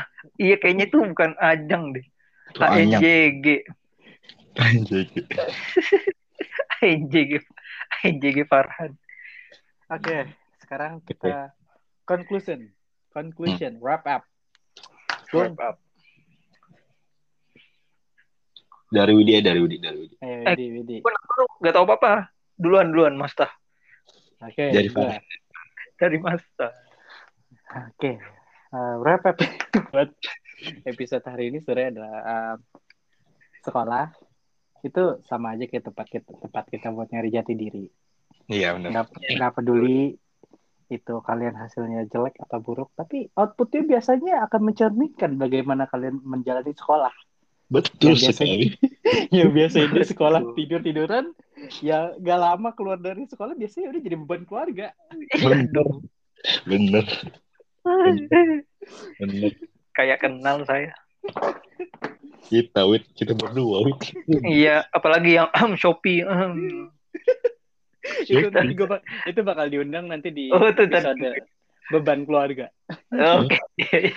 Iya 0.38 0.58
kayaknya 0.58 0.86
itu 0.90 0.98
bukan 0.98 1.34
ajang 1.38 1.94
deh. 1.94 2.06
Itu. 2.50 2.58
ANJG. 2.62 3.46
Anjing. 4.58 5.10
ANJG. 6.82 7.32
ANJG 8.02 8.38
Farhan. 8.46 8.98
Oke, 9.88 10.30
sekarang 10.60 11.00
kita 11.06 11.54
conclusion, 12.02 12.70
conclusion, 13.10 13.78
wrap 13.78 14.04
up. 14.04 14.22
Wrap 15.30 15.58
up. 15.58 15.76
Dari 18.88 19.12
Widi 19.12 19.32
ya, 19.36 19.40
dari 19.44 19.60
Widi, 19.60 19.76
dari 19.76 19.98
Widi. 20.00 20.16
ayo 20.24 20.36
Eh, 20.48 20.54
Widi, 20.56 20.66
Widi. 20.80 20.96
Gue 21.04 21.12
nggak 21.60 21.74
tahu 21.76 21.84
apa-apa. 21.84 22.32
Duluan 22.56 22.88
duluan 22.90 23.14
Mas 23.14 23.36
Tah. 23.36 23.52
Oke, 24.42 24.72
Dari 24.72 24.88
gua. 24.88 25.12
Farhan. 25.12 25.22
Dari 25.98 26.18
Mas 26.18 26.42
Tah. 26.56 26.72
Oke, 27.68 28.16
eh, 28.72 28.94
wrap 29.04 29.28
up 29.28 29.36
buat 29.92 30.10
episode 30.88 31.24
hari 31.28 31.52
ini 31.52 31.60
sebenarnya 31.60 32.00
adalah 32.00 32.16
eh, 32.24 32.56
sekolah 33.62 34.06
itu 34.86 35.02
sama 35.26 35.58
aja 35.58 35.66
kayak 35.66 35.90
tempat 35.90 36.06
kita 36.06 36.30
tempat 36.38 36.64
kita 36.70 36.88
buat 36.94 37.10
nyari 37.12 37.28
jati 37.28 37.52
diri. 37.52 37.84
Iya 38.48 38.78
benar. 38.78 39.10
Nggak 39.12 39.52
peduli 39.60 40.16
itu 40.88 41.14
kalian 41.20 41.52
hasilnya 41.52 42.08
jelek 42.08 42.40
atau 42.40 42.64
buruk, 42.64 42.88
tapi 42.96 43.28
outputnya 43.36 43.84
biasanya 43.84 44.48
akan 44.48 44.72
mencerminkan 44.72 45.36
bagaimana 45.36 45.84
kalian 45.84 46.24
menjalani 46.24 46.72
sekolah. 46.72 47.12
Betul 47.68 48.16
Yang 48.16 48.20
biasa- 48.24 48.34
sekali. 48.34 48.66
ya 49.28 49.44
biasanya 49.52 49.86
di 49.90 50.02
sekolah 50.02 50.40
tidur 50.52 50.80
tiduran, 50.80 51.24
ya 51.80 52.12
gak 52.16 52.38
lama 52.38 52.68
keluar 52.72 52.96
dari 52.96 53.24
sekolah 53.24 53.52
biasanya 53.52 53.92
udah 53.92 54.00
jadi 54.00 54.16
beban 54.16 54.42
keluarga. 54.44 54.86
Bener. 55.34 55.86
Bener. 56.64 57.04
Bener. 59.18 59.50
Kayak 59.92 60.18
kenal 60.20 60.64
saya. 60.64 60.92
Kita, 62.48 62.84
Wid. 62.88 63.04
Kita 63.12 63.32
berdua, 63.32 63.84
Wid. 63.84 64.00
Iya, 64.40 64.84
apalagi 64.88 65.36
yang 65.36 65.48
Shopee. 65.76 66.22
ahem. 66.22 66.88
itu 68.24 68.40
Shopee. 68.40 68.48
nanti 68.48 68.72
gua 68.72 68.96
itu 69.26 69.40
bakal 69.42 69.68
diundang 69.68 70.08
nanti 70.08 70.32
di 70.32 70.48
Oh, 70.48 70.64
itu 70.64 70.88
tadi. 70.88 71.04
episode 71.04 71.44
beban 71.90 72.24
keluarga. 72.24 72.72
Oke. 73.12 73.58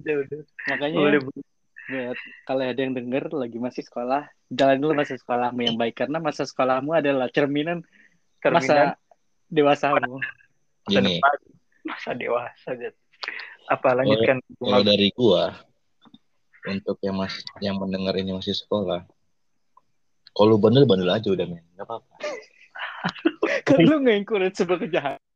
Udah, 0.00 0.14
udah. 0.26 0.40
Makanya 0.72 0.96
Boleh, 0.98 1.20
buat 1.24 2.18
kalau 2.46 2.62
ada 2.62 2.80
yang 2.80 2.94
denger 2.94 3.34
lagi 3.34 3.58
masih 3.58 3.82
sekolah, 3.82 4.30
jalan 4.46 4.78
dulu 4.78 4.92
masa 5.02 5.18
sekolahmu 5.18 5.60
yang 5.66 5.74
baik 5.74 5.98
karena 5.98 6.22
masa 6.22 6.46
sekolahmu 6.46 6.94
adalah 6.94 7.26
cerminan 7.34 7.82
Terminan 8.40 8.96
masa 8.96 8.96
dewasamu. 9.52 10.16
masa 10.16 10.88
Gini, 10.88 11.20
depan, 11.20 11.36
masa 11.84 12.10
dewasa 12.16 12.68
gitu. 12.72 12.98
Apa 13.68 13.88
lanjutkan? 14.00 14.40
kalau 14.56 14.80
dari 14.80 15.12
gua, 15.12 15.52
untuk 16.64 16.96
yang 17.04 17.20
mas 17.20 17.36
yang 17.60 17.76
mendengar 17.76 18.16
ini 18.16 18.32
masih 18.32 18.56
sekolah, 18.56 19.04
kalau 20.32 20.56
bandel 20.56 20.88
bandel 20.88 21.12
aja 21.12 21.28
udah 21.28 21.46
men, 21.46 21.62
nggak 21.76 21.84
apa-apa. 21.84 22.14
Kan 23.68 23.78
lu 23.84 24.00
nge-encourage 24.00 24.56
sebuah 24.56 24.78
kejahatan. 24.88 25.29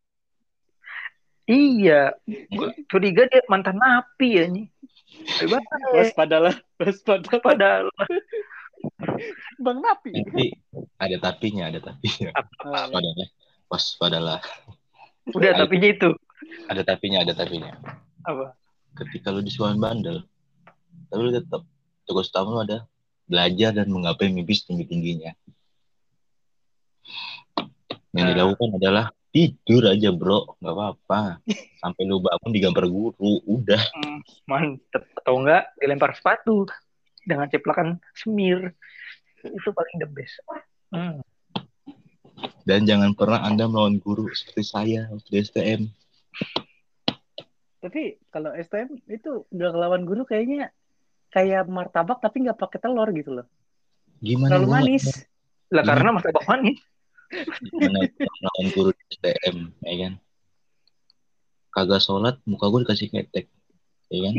Iya, 1.44 2.16
gue 2.24 2.68
curiga 2.90 3.28
dia 3.28 3.44
mantan 3.46 3.76
napi 3.76 4.28
ya 4.32 4.44
nih. 4.48 4.66
Waspadalah, 5.94 6.56
waspadalah. 6.80 7.38
Padahal 7.38 7.86
Bang 9.64 9.80
Napi. 9.80 10.12
Nanti 10.12 10.52
ada 10.98 11.16
tapinya, 11.18 11.68
ada 11.68 11.80
tapinya. 11.80 12.30
Waspadalah, 12.60 13.28
waspadalah. 13.70 14.40
udah 15.30 15.52
tapinya 15.56 15.88
itu 15.88 16.10
Ada 16.68 16.82
tapinya, 16.84 17.24
ada 17.24 17.32
tapinya. 17.32 17.72
apa? 18.24 18.52
Ketika 18.94 19.32
lu 19.32 19.40
di 19.40 19.48
sekolah 19.48 19.72
bandel, 19.74 20.24
tapi 21.08 21.20
lu 21.22 21.32
tetap 21.32 21.64
tugas 22.04 22.28
utama 22.28 22.52
lu 22.52 22.60
ada 22.62 22.78
belajar 23.24 23.72
dan 23.72 23.88
menggapai 23.88 24.28
mimpi 24.28 24.52
setinggi 24.52 24.84
tingginya. 24.84 25.32
Yang 28.12 28.20
Nah. 28.20 28.30
dilakukan 28.30 28.70
adalah 28.76 29.06
tidur 29.34 29.90
aja 29.90 30.14
bro, 30.14 30.54
nggak 30.62 30.74
apa-apa. 30.78 31.42
Sampai 31.82 32.02
lu 32.06 32.22
bangun 32.22 32.54
digambar 32.54 32.86
guru, 32.86 33.42
udah. 33.44 33.82
Hmm, 33.98 34.22
mantep 34.46 35.04
atau 35.18 35.42
enggak 35.42 35.74
dilempar 35.82 36.14
sepatu 36.14 36.70
dengan 37.26 37.50
ceplakan 37.50 37.98
semir 38.14 38.70
itu 39.44 39.70
paling 39.74 39.96
the 40.00 40.08
best. 40.08 40.40
Hmm. 40.94 41.20
Dan 42.64 42.88
jangan 42.88 43.12
pernah 43.12 43.44
anda 43.44 43.68
melawan 43.68 44.00
guru 44.00 44.32
seperti 44.32 44.64
saya 44.64 45.00
waktu 45.12 45.28
di 45.28 45.38
STM. 45.44 45.82
Tapi 47.84 48.16
kalau 48.32 48.56
STM 48.56 48.96
itu 49.12 49.44
nggak 49.52 49.70
ngelawan 49.76 50.02
guru 50.08 50.24
kayaknya 50.24 50.72
kayak 51.28 51.68
martabak 51.68 52.24
tapi 52.24 52.48
nggak 52.48 52.56
pakai 52.56 52.80
telur 52.80 53.08
gitu 53.12 53.42
loh. 53.42 53.46
Gimana 54.24 54.56
Terlalu 54.56 54.68
manis. 54.72 55.04
Lah 55.68 55.84
karena 55.84 56.08
mas 56.16 56.24
Abang 56.24 56.48
manis. 56.48 56.80
gimana 57.60 57.98
melawan 58.08 58.66
guru 58.72 58.90
di 58.94 59.04
STM, 59.18 59.56
ya 59.84 59.94
kan? 60.06 60.12
Kagak 61.74 62.06
sholat, 62.06 62.38
muka 62.46 62.70
gue 62.70 62.86
dikasih 62.86 63.10
ketek, 63.10 63.50
ya 64.06 64.30
kan? 64.30 64.34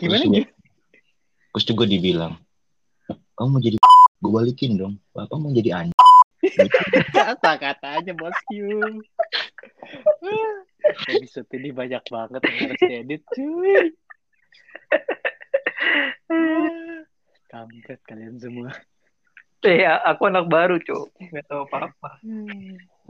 Gimana 0.00 0.24
Terus? 0.24 0.48
Terus 1.52 1.64
juga 1.68 1.84
dibilang, 1.84 2.32
kamu 3.36 3.48
mau 3.52 3.60
jadi 3.60 3.76
gue 4.24 4.32
balikin 4.32 4.80
dong, 4.80 4.96
bapak 5.12 5.36
mau 5.36 5.52
jadi 5.52 5.84
anjing. 5.84 6.00
Kata-katanya 7.12 8.16
bosku. 8.16 8.56
Episode 11.12 11.50
ini 11.60 11.76
banyak 11.76 12.00
banget 12.08 12.40
yang 12.40 12.72
harus 12.72 12.80
diedit 12.80 13.20
cuy. 13.36 13.76
Kampret 17.52 18.00
kalian 18.08 18.40
semua. 18.40 18.72
Ya, 19.60 20.00
aku 20.08 20.30
anak 20.30 20.46
baru, 20.46 20.78
Cuk. 20.78 21.10
Gak 21.18 21.42
tahu 21.50 21.66
apa-apa. 21.66 22.22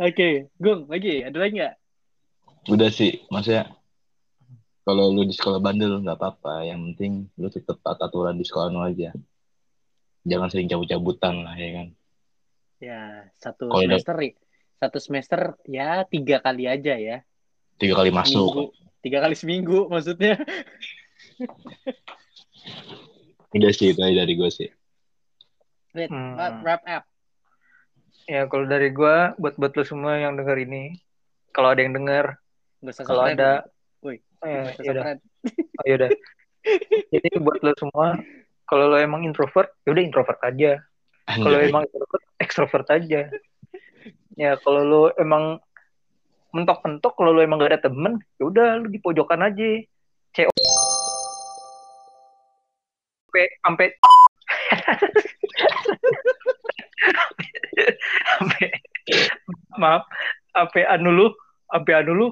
Oke, 0.01 0.49
Gung, 0.57 0.89
lagi 0.89 1.21
ada 1.21 1.37
lagi 1.37 1.61
nggak? 1.61 1.77
Udah 2.67 2.91
sih, 2.91 3.23
maksudnya 3.31 3.71
kalau 4.83 5.11
lu 5.11 5.27
di 5.27 5.35
sekolah 5.35 5.59
bandel 5.62 6.03
nggak 6.03 6.19
apa-apa, 6.19 6.67
yang 6.67 6.83
penting 6.93 7.31
lu 7.39 7.47
tetap 7.51 7.79
taat 7.83 7.99
aturan 8.03 8.39
di 8.39 8.47
sekolah 8.47 8.71
lu 8.71 8.83
aja. 8.83 9.14
Jangan 10.27 10.51
sering 10.51 10.67
cabut-cabutan 10.67 11.47
lah, 11.47 11.55
ya 11.55 11.71
kan? 11.79 11.89
Ya, 12.83 13.03
satu 13.39 13.71
ada- 13.71 13.99
semester 13.99 14.17
satu 14.77 14.99
semester 15.01 15.41
ya 15.64 16.05
tiga 16.05 16.43
kali 16.43 16.69
aja 16.69 16.99
ya. 16.99 17.23
Tiga 17.79 17.97
kali 17.97 18.11
masuk. 18.11 18.51
Seminggu. 18.51 18.64
Tiga 19.01 19.19
kali 19.23 19.35
seminggu 19.39 19.79
maksudnya. 19.87 20.35
Udah 23.55 23.71
sih, 23.73 23.95
itu 23.95 24.01
dari 24.03 24.35
gue 24.37 24.51
sih. 24.51 24.69
Wait, 25.97 26.12
Hmm. 26.12 26.37
wrap- 26.37 26.85
up. 26.85 27.05
Ya, 28.27 28.45
kalau 28.51 28.67
dari 28.67 28.91
gua 28.91 29.33
buat 29.39 29.55
buat 29.57 29.73
lo 29.73 29.87
semua 29.87 30.19
yang 30.19 30.35
denger 30.37 30.67
ini, 30.67 30.99
kalau 31.55 31.73
ada 31.73 31.81
yang 31.81 31.95
denger, 31.95 32.37
Nggak 32.83 32.95
usah 32.95 33.05
kalau 33.05 33.22
ada 33.24 33.33
random. 33.33 33.74
Eh, 34.47 34.62
Bahasa 34.62 34.81
yaudah. 34.85 35.03
Sokrat. 35.03 35.18
Oh, 35.57 35.85
yaudah. 35.89 36.11
Jadi 37.14 37.29
buat 37.41 37.59
lo 37.62 37.72
semua, 37.79 38.07
kalau 38.66 38.85
lo 38.91 38.97
emang 38.99 39.22
introvert, 39.22 39.70
yaudah 39.87 40.03
introvert 40.03 40.41
aja. 40.43 40.83
Kalau 41.27 41.59
emang 41.59 41.83
extrovert, 41.87 42.24
extrovert 42.39 42.89
aja. 42.91 43.20
Ya 44.39 44.51
kalau 44.62 44.83
lo 44.87 45.03
emang 45.18 45.59
mentok-mentok, 46.55 47.18
kalau 47.18 47.35
lo 47.35 47.41
emang 47.43 47.59
gak 47.59 47.74
ada 47.74 47.91
temen, 47.91 48.22
yaudah 48.39 48.79
lo 48.83 48.87
di 48.87 48.99
pojokan 49.03 49.43
aja. 49.43 49.83
CO 50.37 50.53
sampai 53.37 53.53
sampai 53.61 53.89
sampai 58.33 58.66
maaf 59.77 60.03
sampai 60.57 60.83
anu 60.89 61.12
lu 61.12 61.27
sampai 61.68 61.93
anu 62.01 62.12
lu 62.16 62.27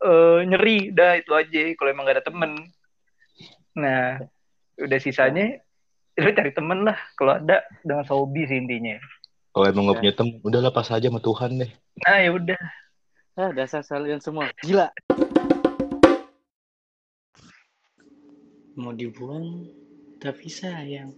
eh, 0.00 0.38
nyeri 0.44 0.90
dah 0.90 1.16
itu 1.16 1.32
aja 1.32 1.62
kalau 1.76 1.88
emang 1.90 2.04
gak 2.04 2.16
ada 2.20 2.26
temen 2.26 2.52
nah 3.72 4.18
udah 4.76 4.98
sisanya 4.98 5.60
lu 6.16 6.32
cari 6.32 6.52
temen 6.52 6.84
lah 6.84 6.98
kalau 7.14 7.38
ada 7.38 7.62
dengan 7.80 8.04
hobi 8.08 8.44
sih 8.44 8.58
intinya 8.58 8.96
Kalau 9.50 9.66
emang 9.66 9.90
gak 9.90 9.98
punya 9.98 10.14
temen, 10.14 10.38
udahlah 10.46 10.70
pas 10.70 10.86
aja 10.86 11.10
sama 11.10 11.18
Tuhan 11.18 11.58
deh. 11.58 11.70
nah 12.02 12.18
ya 12.18 12.30
udah 12.30 12.60
Ah, 13.34 13.56
dasar 13.56 13.80
kalian 13.80 14.20
semua. 14.20 14.52
Gila. 14.60 14.92
Mau 18.76 18.92
dibuang, 18.92 19.64
tapi 20.20 20.46
sayang. 20.46 21.14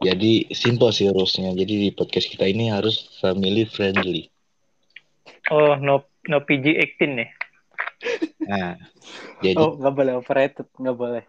Jadi 0.00 0.48
simple 0.50 0.88
sih 0.90 1.10
rulesnya. 1.10 1.52
Jadi 1.52 1.74
di 1.76 1.90
podcast 1.92 2.30
kita 2.30 2.48
ini 2.48 2.70
harus 2.72 3.04
family 3.20 3.68
friendly. 3.68 4.32
oh 5.50 5.76
no 5.76 6.04
no 6.24 6.40
PG 6.40 6.76
18 6.98 7.16
nih 7.16 7.28
Nah, 8.46 8.78
jadi 9.42 9.58
Oh, 9.58 9.74
nggak 9.74 9.94
boleh 9.94 10.14
overrated. 10.18 10.66
Nggak 10.78 10.98
boleh. 10.98 11.24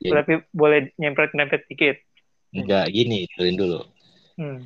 jadi 0.00 0.24
tapi 0.24 0.34
boleh 0.50 0.90
nyempet 0.96 1.36
dikit 1.68 2.00
enggak 2.50 2.90
gini, 2.90 3.26
dengerin 3.30 3.56
dulu. 3.58 3.80
hmm. 4.38 4.60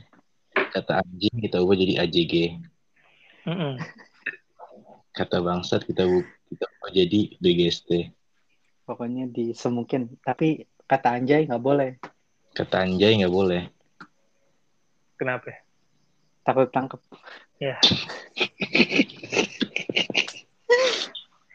Kata 0.72 1.02
anjing 1.04 1.36
kita 1.38 1.62
ubah 1.62 1.76
jadi 1.78 1.94
AJG. 2.02 2.34
Mm-mm. 3.46 3.78
Kata 5.14 5.38
bangsat 5.38 5.86
kita 5.86 6.08
kita 6.50 6.64
ubah 6.80 6.90
jadi 6.90 7.20
BGST. 7.38 8.10
Pokoknya 8.88 9.30
di 9.30 9.54
semungkin. 9.54 10.18
Tapi 10.24 10.66
kata 10.88 11.14
anjay 11.14 11.46
nggak 11.46 11.62
boleh. 11.62 11.94
Kata 12.56 12.82
anjay 12.86 13.20
nggak 13.20 13.34
boleh. 13.34 13.62
kenapa 15.14 15.62
Takut 16.44 16.68
tangkep. 16.68 17.00
ya 17.64 17.78